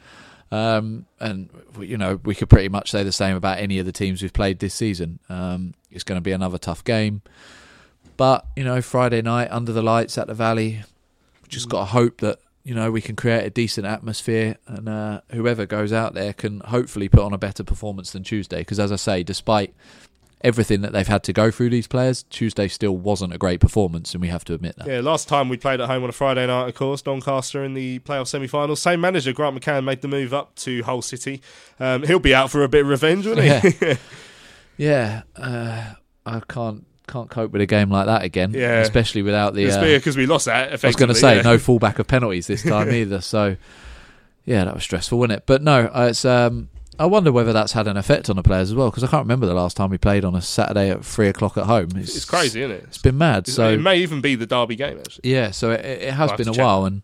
[0.52, 3.92] um, and you know we could pretty much say the same about any of the
[3.92, 5.20] teams we've played this season.
[5.30, 7.22] Um, it's going to be another tough game,
[8.18, 10.84] but you know Friday night under the lights at the Valley,
[11.48, 15.22] just got to hope that you know we can create a decent atmosphere, and uh,
[15.32, 18.60] whoever goes out there can hopefully put on a better performance than Tuesday.
[18.60, 19.74] Because as I say, despite
[20.44, 24.14] everything that they've had to go through these players, Tuesday still wasn't a great performance,
[24.14, 24.88] and we have to admit that.
[24.88, 25.00] yeah.
[25.00, 28.00] Last time we played at home on a Friday night, of course, Doncaster in the
[28.00, 28.82] playoff semi-finals.
[28.82, 31.42] Same manager, Grant McCann, made the move up to Hull City.
[31.80, 33.48] Um, he'll be out for a bit of revenge, won't he?
[33.48, 33.96] Yeah.
[34.78, 35.94] Yeah, uh,
[36.26, 38.52] I can't can't cope with a game like that again.
[38.54, 38.80] Yeah.
[38.80, 39.66] especially without the.
[39.66, 40.70] It's uh, because we lost that.
[40.84, 41.42] I was going to say yeah.
[41.42, 43.22] no fallback of penalties this time either.
[43.22, 43.58] So
[44.46, 45.44] yeah, that was stressful, wasn't it?
[45.46, 46.26] But no, uh, it's.
[46.26, 49.08] Um, I wonder whether that's had an effect on the players as well because I
[49.08, 51.90] can't remember the last time we played on a Saturday at three o'clock at home.
[51.96, 52.84] It's, It's crazy, isn't it?
[52.84, 53.40] It's been mad.
[53.48, 55.32] It's- So it may even be the derby game actually.
[55.32, 56.64] yeah, so it, it has We'll been a check.
[56.64, 57.02] while, and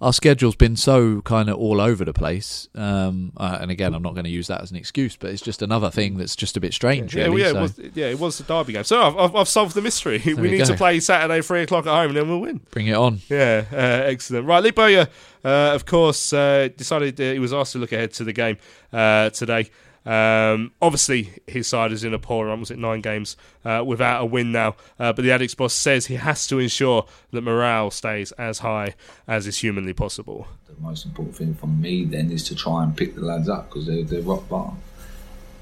[0.00, 2.68] our schedule's been so kind of all over the place.
[2.74, 5.42] Um, uh, and again, I'm not going to use that as an excuse, but it's
[5.42, 7.16] just another thing that's just a bit strange.
[7.16, 8.84] Yeah, really, yeah, so it was, yeah, it was the derby game.
[8.84, 10.22] So I've, I've, I've solved the mystery.
[10.26, 12.60] we we need to play Saturday three o'clock at home, and then we'll win.
[12.70, 13.20] bring it on.
[13.28, 14.46] Yeah, uh, excellent.
[14.46, 15.08] Right, Lee Bowyer,
[15.44, 18.56] uh, of course, uh, decided uh, he was asked to look ahead to the game
[18.92, 19.70] uh, today.
[20.08, 22.60] Um, obviously, his side is in a poor run.
[22.60, 24.74] Was it nine games uh, without a win now?
[24.98, 28.94] Uh, but the Addicts boss says he has to ensure that morale stays as high
[29.26, 30.48] as is humanly possible.
[30.66, 33.68] the most important thing for me then is to try and pick the lads up
[33.68, 34.78] because they're, they're rock bottom.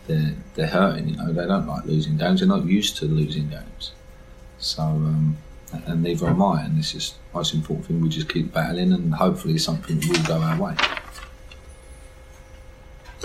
[0.07, 3.49] They're, they're hurting, you know, they don't like losing games, they're not used to losing
[3.49, 3.91] games.
[4.59, 5.37] So, um,
[5.73, 8.93] and neither am I, and this is the most important thing we just keep battling
[8.93, 10.77] and hopefully something will go our way.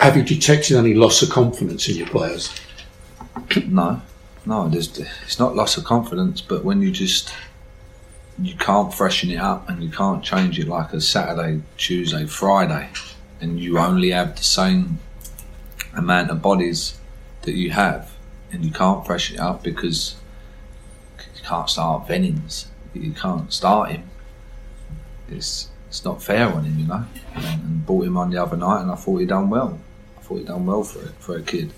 [0.01, 2.51] Have you detected any loss of confidence in your players?
[3.67, 4.01] No,
[4.47, 7.31] no, it's not loss of confidence, but when you just
[8.41, 12.89] you can't freshen it up and you can't change it like a Saturday, Tuesday, Friday,
[13.41, 14.97] and you only have the same
[15.93, 16.97] amount of bodies
[17.43, 18.11] that you have,
[18.51, 20.15] and you can't freshen it up because
[21.35, 24.09] you can't start Vennings, you can't start him.
[25.29, 27.05] It's it's not fair on him, you know.
[27.35, 29.79] And, and bought him on the other night, and I thought he done well.
[30.31, 31.73] Thought he done well for for a kid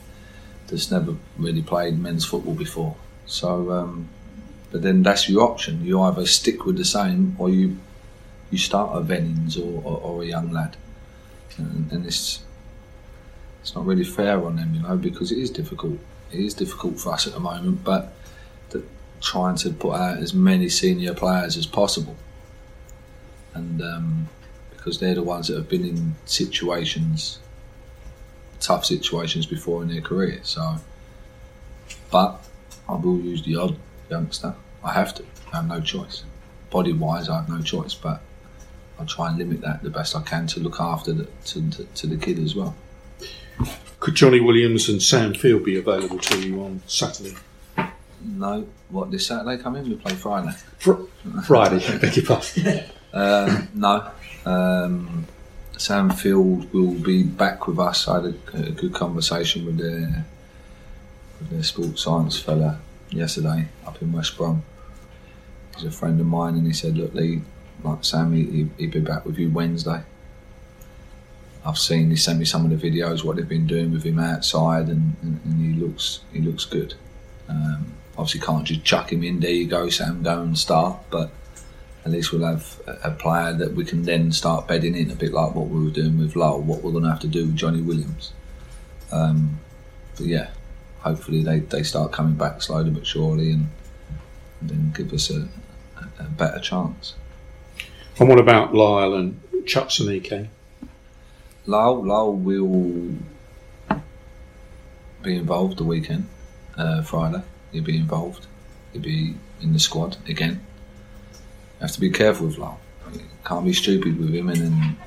[0.67, 2.95] that's never really played men's football before.
[3.25, 4.09] So, um,
[4.71, 5.83] but then that's your option.
[5.83, 7.79] You either stick with the same, or you
[8.51, 10.77] you start a Vennings or, or, or a young lad,
[11.57, 12.43] and, and it's
[13.61, 15.97] it's not really fair on them, you know, because it is difficult.
[16.31, 18.13] It is difficult for us at the moment, but
[18.69, 18.83] the,
[19.19, 22.17] trying to put out as many senior players as possible,
[23.55, 24.29] and um,
[24.69, 27.39] because they're the ones that have been in situations
[28.63, 30.39] tough situations before in their career.
[30.43, 30.77] So,
[32.09, 32.43] but
[32.87, 33.77] I will use the odd
[34.09, 34.55] youngster.
[34.83, 35.25] I have to.
[35.51, 36.23] I have no choice.
[36.71, 37.93] Body wise, I have no choice.
[37.93, 38.21] But
[38.99, 41.83] I try and limit that the best I can to look after the, to, to,
[41.83, 42.75] to the kid as well.
[43.99, 47.35] Could Johnny Williams and Sam Field be available to you on Saturday?
[48.21, 49.89] No, what this Saturday come in?
[49.89, 50.51] We play Friday.
[50.79, 51.03] Fr-
[51.45, 52.83] Friday, beg your pardon.
[53.13, 54.11] Um, no.
[54.45, 55.27] Um,
[55.77, 58.07] Sam Field will be back with us.
[58.07, 60.25] I had a, a good conversation with their
[61.39, 64.63] with their sports science fella yesterday up in West Brom.
[65.75, 67.41] He's a friend of mine, and he said, "Look, Lee,
[67.83, 70.03] like Sam, he, he'd be back with you Wednesday."
[71.65, 74.19] I've seen he sent me some of the videos what they've been doing with him
[74.19, 76.93] outside, and, and, and he looks he looks good.
[77.49, 79.39] Um, obviously, can't just chuck him in.
[79.39, 80.97] There you go, Sam, go and start.
[81.09, 81.31] But
[82.05, 85.31] at least we'll have a, player that we can then start bedding in, a bit
[85.31, 86.61] like what we were doing with Lowell.
[86.61, 88.33] What we're going to have to do with Johnny Williams.
[89.11, 89.59] Um,
[90.17, 90.49] but yeah,
[90.99, 93.67] hopefully they, they start coming back slowly but surely, and,
[94.59, 95.47] and then give us a,
[95.97, 97.15] a, a better chance.
[98.19, 100.49] And what about Lyle and Chuks Aneke?
[101.65, 103.15] Lowell, Lowell will
[105.21, 106.27] be involved the weekend,
[106.75, 107.43] uh, Friday.
[107.71, 108.45] He'll be involved.
[108.91, 110.65] He'll be in the squad again.
[111.83, 112.79] Have to be careful with Lowell.
[113.11, 114.97] You can't be stupid with him, and then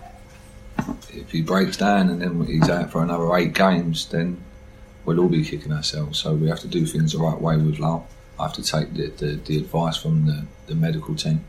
[1.08, 4.44] if he breaks down and then he's out for another eight games, then
[5.06, 6.18] we'll all be kicking ourselves.
[6.18, 8.06] So we have to do things the right way with Lowell.
[8.38, 11.46] I have to take the, the, the advice from the, the medical team.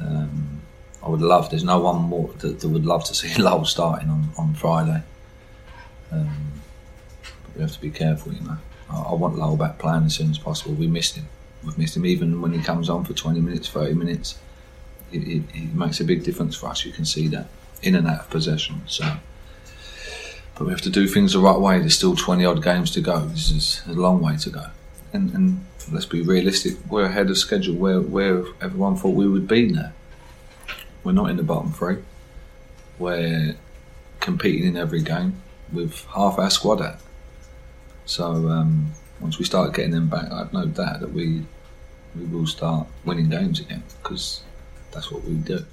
[0.00, 0.62] Um,
[1.02, 1.50] I would love.
[1.50, 5.02] There's no one more that, that would love to see Lowell starting on, on Friday.
[6.12, 6.52] Um,
[7.22, 8.58] but we have to be careful, you know.
[8.88, 10.74] I, I want Lowell back playing as soon as possible.
[10.74, 11.26] We missed him.
[11.64, 14.38] We've missed him even when he comes on for 20 minutes, 30 minutes.
[15.12, 16.84] It, it, it makes a big difference for us.
[16.84, 17.48] You can see that
[17.82, 18.82] in and out of possession.
[18.86, 19.04] So,
[20.54, 21.78] but we have to do things the right way.
[21.78, 23.20] There's still 20 odd games to go.
[23.26, 24.66] This is a long way to go.
[25.12, 26.76] And, and let's be realistic.
[26.88, 29.92] We're ahead of schedule where where everyone thought we would be now.
[31.04, 31.98] We're not in the bottom three.
[32.98, 33.56] We're
[34.20, 35.42] competing in every game
[35.72, 36.98] with half our squad out.
[38.06, 41.44] So um, once we start getting them back, I've no doubt that we
[42.16, 44.42] we will start winning games again because
[44.92, 45.64] that's what we do.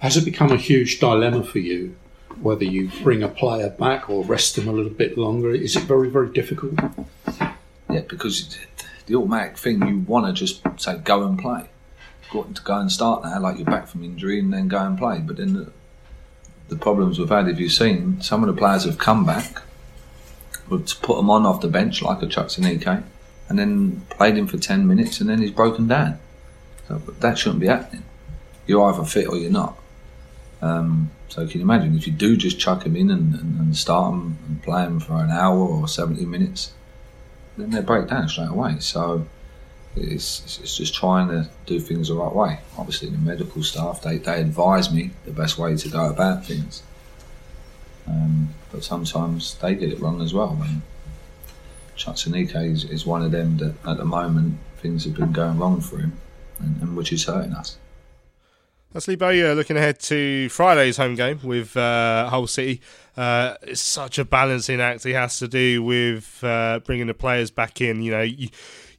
[0.00, 1.94] Has it become a huge dilemma for you
[2.40, 5.52] whether you bring a player back or rest them a little bit longer?
[5.52, 6.74] Is it very, very difficult?
[7.90, 8.58] Yeah, because
[9.06, 11.68] the automatic thing you want to just say go and play,
[12.30, 14.96] go to go and start now, like you're back from injury, and then go and
[14.96, 15.18] play.
[15.18, 15.72] But then the,
[16.68, 19.62] the problems we've had, if you've seen, some of the players have come back,
[20.68, 23.02] we've put them on off the bench like a Chuks Aneke,
[23.50, 26.18] and then played him for 10 minutes and then he's broken down.
[26.88, 28.04] So that shouldn't be happening.
[28.66, 29.76] You're either fit or you're not.
[30.62, 33.76] Um, so can you imagine if you do just chuck him in and, and, and
[33.76, 36.72] start him and play him for an hour or 70 minutes,
[37.56, 38.76] then they break down straight away.
[38.78, 39.26] So
[39.96, 42.60] it's, it's- just trying to do things the right way.
[42.78, 46.82] Obviously, the medical staff they, they advise me the best way to go about things,
[48.06, 50.56] um, but sometimes they get it wrong as well.
[50.62, 50.82] And
[52.00, 55.58] Chuks Aneke is, is one of them that at the moment things have been going
[55.58, 56.18] wrong for him,
[56.58, 57.76] and, and which is hurting us.
[58.92, 62.80] That's Lee Bowyer looking ahead to Friday's home game with uh, Hull City.
[63.16, 67.50] Uh, it's such a balancing act he has to do with uh, bringing the players
[67.50, 68.02] back in.
[68.02, 68.48] You know, you,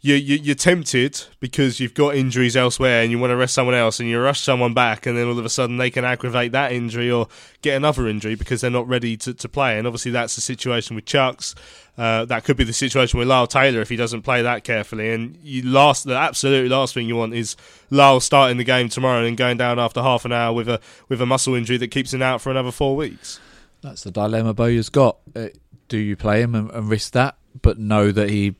[0.03, 3.75] you, you, you're tempted because you've got injuries elsewhere and you want to rest someone
[3.75, 6.51] else and you rush someone back and then all of a sudden they can aggravate
[6.53, 7.27] that injury or
[7.61, 9.77] get another injury because they're not ready to, to play.
[9.77, 11.53] And obviously that's the situation with Chuks.
[11.99, 15.13] Uh, that could be the situation with Lyle Taylor if he doesn't play that carefully.
[15.13, 17.55] And you last, the absolute last thing you want is
[17.91, 20.79] Lyle starting the game tomorrow and going down after half an hour with a
[21.09, 23.39] with a muscle injury that keeps him out for another four weeks.
[23.81, 25.17] That's the dilemma Bowyer's got.
[25.35, 25.49] Uh,
[25.89, 28.55] do you play him and, and risk that, but know that he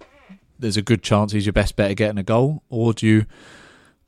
[0.62, 3.26] there's a good chance he's your best bet at getting a goal, or do you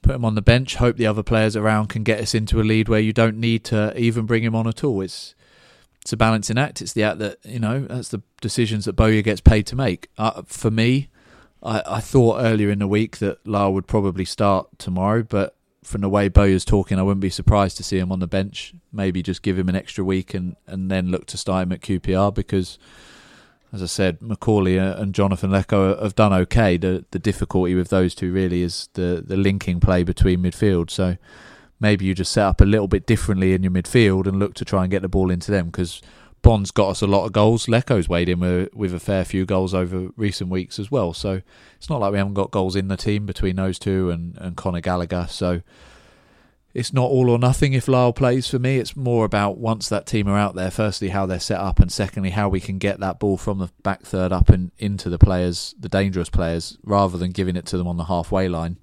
[0.01, 2.64] put him on the bench, hope the other players around can get us into a
[2.64, 5.01] lead where you don't need to even bring him on at all?
[5.01, 5.36] It's
[6.01, 6.82] it's a balancing act.
[6.82, 10.10] It's the act that you know that's the decisions that Bowyer gets paid to make.
[10.18, 11.10] Uh, for me,
[11.64, 16.01] I, I thought earlier in the week that Lyle would probably start tomorrow, but from
[16.01, 18.74] the way Bowyer's talking, I wouldn't be surprised to see him on the bench.
[18.91, 21.82] Maybe just give him an extra week and, and then look to start him at
[21.82, 22.78] QPR because,
[23.74, 26.78] as I said, Macauley and Jonathan Leko have done okay.
[26.78, 30.91] The the difficulty with those two really is the, the linking play between midfield.
[30.91, 31.17] So
[31.80, 34.65] maybe you just set up a little bit differently in your midfield and look to
[34.65, 36.01] try and get the ball into them because
[36.43, 37.65] Bonne's got us a lot of goals.
[37.65, 41.13] Leko's weighed in with, with a fair few goals over recent weeks as well.
[41.13, 41.41] So
[41.78, 44.55] it's not like we haven't got goals in the team between those two and, and
[44.55, 45.26] Conor Gallagher.
[45.30, 45.61] So
[46.74, 48.78] it's not all or nothing if Lyle plays for me.
[48.78, 51.91] It's more about once that team are out there, firstly, how they're set up, and
[51.91, 55.19] secondly, how we can get that ball from the back third up and into the
[55.19, 58.78] players, the dangerous players, rather than giving it to them on the halfway line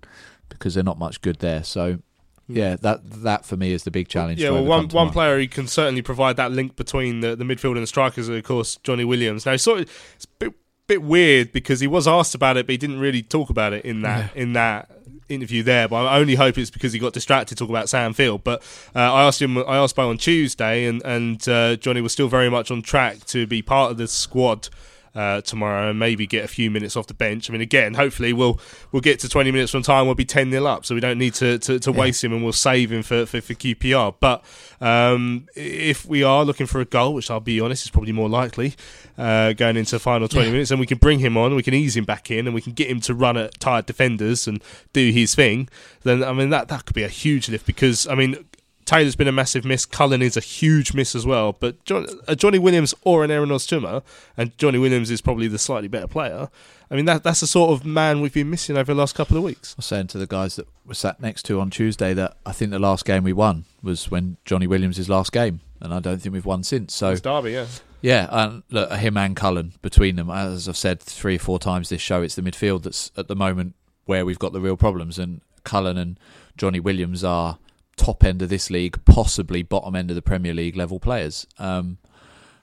[0.49, 1.65] because they're not much good there.
[1.65, 1.99] So.
[2.47, 2.57] Hmm.
[2.57, 4.41] Yeah, that that for me is the big challenge.
[4.41, 7.75] Yeah, well, one one player who can certainly provide that link between the, the midfield
[7.75, 9.47] and the strikers, of course, Johnny Williams.
[9.47, 10.55] Now, it's sort of it's a bit,
[10.89, 13.85] bit weird because he was asked about it, but he didn't really talk about it
[13.85, 14.91] in that in that
[15.31, 15.89] interview there.
[15.89, 18.45] But I only hope it's because he got distracted talking about Sam Field.
[18.45, 18.63] But
[18.95, 22.29] uh, I asked him, I asked Bo on Tuesday, and and uh, Johnny was still
[22.29, 24.69] very much on track to be part of the squad
[25.15, 27.49] uh, tomorrow and maybe get a few minutes off the bench.
[27.49, 28.61] I mean, again, hopefully we'll
[28.93, 30.07] we'll get to 20 minutes from time.
[30.07, 32.43] We'll be 10 0 up, so we don't need to, to, to waste him and
[32.45, 34.15] we'll save him for, for, for QPR.
[34.21, 34.45] But
[34.81, 38.29] um, if we are looking for a goal, which I'll be honest is probably more
[38.29, 38.75] likely
[39.19, 40.53] uh, going into the final 20 Yeah.
[40.53, 42.63] minutes, and we can bring him on, we can ease him back in, and we
[42.63, 45.69] can get him to run at tired defenders and do his thing,
[46.03, 48.45] then I mean, that, that could be a huge lift because, I mean,
[48.91, 49.87] Taylor's been a massive miss.
[49.87, 51.53] Cullen is a huge miss as well.
[51.53, 54.03] But John, uh, Johnny Williams or an Aaron Ostuma,
[54.37, 56.49] and Johnny Williams is probably the slightly better player.
[56.91, 59.37] I mean, that that's the sort of man we've been missing over the last couple
[59.37, 59.75] of weeks.
[59.75, 62.51] I was saying to the guys that were sat next to on Tuesday that I
[62.51, 66.21] think the last game we won was when Johnny Williams' last game, and I don't
[66.21, 66.93] think we've won since.
[66.93, 67.67] So It's Derby, yeah.
[68.01, 71.91] yeah, and look, him and Cullen between them, as I've said three or four times
[71.91, 73.77] this show, it's the midfield that's at the moment
[74.07, 76.19] where we've got the real problems, and Cullen and
[76.57, 77.59] Johnny Williams are
[78.01, 81.47] top end of this league, possibly bottom end of the Premier League level players.
[81.59, 81.99] Um,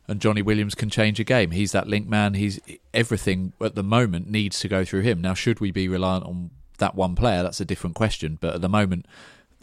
[0.08, 1.52] and Johnny Williams can change a game.
[1.52, 2.34] He's that link man.
[2.34, 2.60] He's
[2.94, 5.22] everything at the moment needs to go through him.
[5.22, 7.44] Now, should we be reliant on that one player?
[7.44, 8.40] That's a different question.
[8.42, 9.06] But at the moment,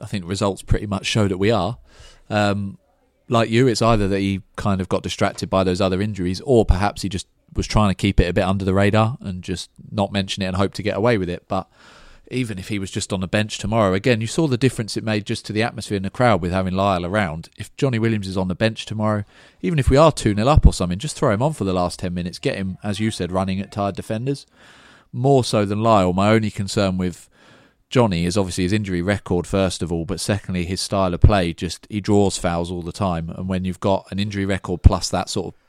[0.00, 1.78] I think results pretty much show that we are.
[2.30, 2.78] Um,
[3.28, 6.64] like you, it's either that he kind of got distracted by those other injuries, or
[6.64, 9.70] perhaps he just was trying to keep it a bit under the radar and just
[9.90, 11.48] not mention it and hope to get away with it.
[11.48, 11.68] But
[12.30, 15.04] even if he was just on the bench tomorrow, again, you saw the difference it
[15.04, 17.48] made just to the atmosphere in the crowd with having Lyle around.
[17.56, 19.24] If Johnny Williams is on the bench tomorrow,
[19.60, 21.72] even if we are 2 0 up or something, just throw him on for the
[21.72, 22.38] last 10 minutes.
[22.38, 24.46] Get him, as you said, running at tired defenders.
[25.12, 27.28] More so than Lyle, my only concern with
[27.90, 31.52] Johnny is obviously his injury record, first of all, but secondly, his style of play.
[31.52, 33.30] Just he draws fouls all the time.
[33.30, 35.60] And when you've got an injury record plus that sort of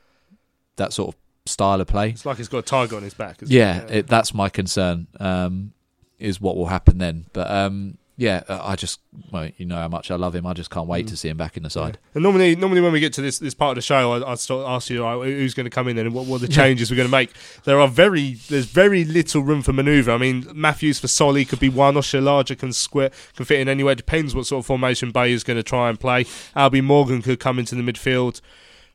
[0.76, 3.36] that sort of style of play, It's like he's got a tiger on his back.
[3.44, 3.90] yeah, it?
[3.90, 5.06] it, that's my concern.
[5.20, 5.72] Um,
[6.18, 7.26] is what will happen then?
[7.32, 9.00] But um, yeah, uh, I just
[9.30, 10.46] well, you know how much I love him.
[10.46, 11.98] I just can't wait to see him back in the side.
[12.14, 14.34] And normally, normally when we get to this this part of the show, I, I
[14.36, 16.90] start ask you right, who's going to come in and what, what are the changes
[16.90, 17.30] we're going to make.
[17.64, 20.12] There are very there's very little room for manoeuvre.
[20.12, 23.68] I mean, Matthews for Solly could be one, or Shalaja can square can fit in
[23.68, 23.94] anywhere.
[23.94, 26.24] Depends what sort of formation Bay is going to try and play.
[26.56, 28.40] Albie Morgan could come into the midfield.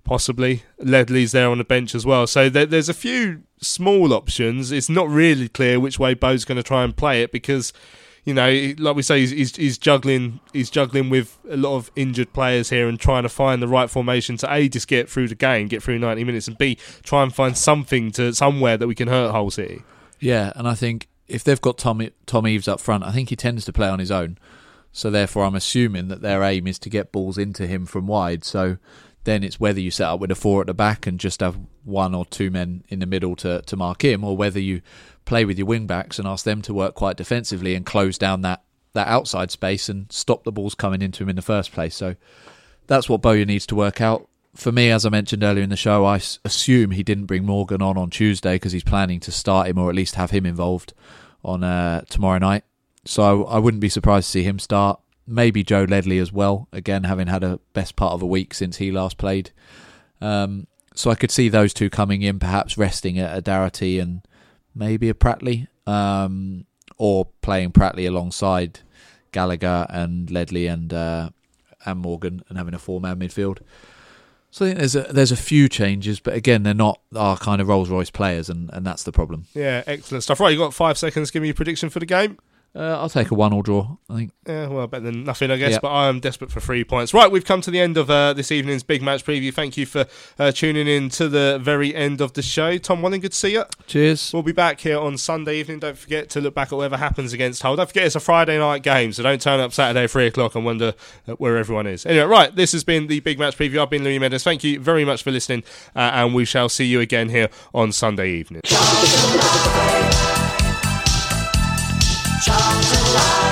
[0.04, 0.64] Possibly.
[0.80, 2.28] Ledley's there on the bench as well.
[2.28, 4.72] So there, there's a few small options.
[4.72, 7.74] It's not really clear which way Bo's going to try and play it because,
[8.24, 11.92] you know, like we say, he's, he's, he's juggling he's juggling with a lot of
[11.96, 15.28] injured players here and trying to find the right formation to a just get through
[15.28, 18.88] the game, get through 90 minutes, and b try and find something to somewhere that
[18.88, 19.82] we can hurt Hull City.
[20.20, 23.36] Yeah, and I think if they've got Tom Tom Eaves up front, I think he
[23.36, 24.38] tends to play on his own.
[24.92, 28.44] So therefore, I'm assuming that their aim is to get balls into him from wide.
[28.44, 28.78] So
[29.24, 31.60] then it's whether you set up with a four at the back and just have
[31.84, 34.82] one or two men in the middle to, to mark him, or whether you
[35.26, 38.42] play with your wing backs and ask them to work quite defensively and close down
[38.42, 38.64] that,
[38.94, 41.96] that outside space and stop the balls coming into him in the first place.
[41.96, 42.16] So
[42.88, 44.28] that's what Bowyer needs to work out.
[44.56, 47.82] For me, as I mentioned earlier in the show, I assume he didn't bring Morgan
[47.82, 50.94] on on Tuesday because he's planning to start him or at least have him involved
[51.44, 52.64] on uh, tomorrow night.
[53.06, 55.00] So I wouldn't be surprised to see him start.
[55.32, 56.68] Maybe Joe Ledley as well.
[56.72, 59.52] Again, having had a best part of a week since he last played.
[60.20, 64.22] Um, so I could see those two coming in, perhaps resting at a Darity and
[64.76, 66.66] maybe a Pratley, um,
[66.98, 68.82] or playing Pratley alongside
[69.32, 71.30] Gallagher and Ledley and uh,
[71.86, 73.60] and Morgan and having a four man midfield.
[74.52, 77.62] So I think there's a there's a few changes, but again, they're not our kind
[77.62, 79.46] of Rolls Royce players, and, and that's the problem.
[79.54, 80.42] Yeah, excellent stuff.
[80.42, 81.32] Right, you got five seconds.
[81.32, 82.38] Give me your prediction for the game.
[82.74, 83.98] Uh, I'll take a one or draw.
[84.10, 84.32] I think.
[84.48, 85.74] Yeah, well, better than nothing, I guess.
[85.74, 85.82] Yep.
[85.82, 87.14] But I am desperate for three points.
[87.14, 89.54] Right, we've come to the end of uh, this evening's big match preview.
[89.54, 90.06] Thank you for
[90.40, 92.78] uh, tuning in to the very end of the show.
[92.78, 93.66] Tom Welling, good to see you.
[93.88, 94.32] Cheers.
[94.34, 95.80] We'll be back here on Sunday evening.
[95.80, 97.76] Don't forget to look back at whatever happens against Hull.
[97.76, 100.64] Don't forget it's a Friday night game, so don't turn up Saturday three o'clock and
[100.64, 100.94] wonder
[101.28, 102.06] uh, where everyone is.
[102.06, 103.80] Anyway, right, this has been the big match preview.
[103.80, 104.46] I've been Louis Mendes.
[104.46, 105.64] Thank you very much for listening,
[105.94, 108.62] uh, and we shall see you again here on Sunday evening.
[112.42, 113.52] 唱出来。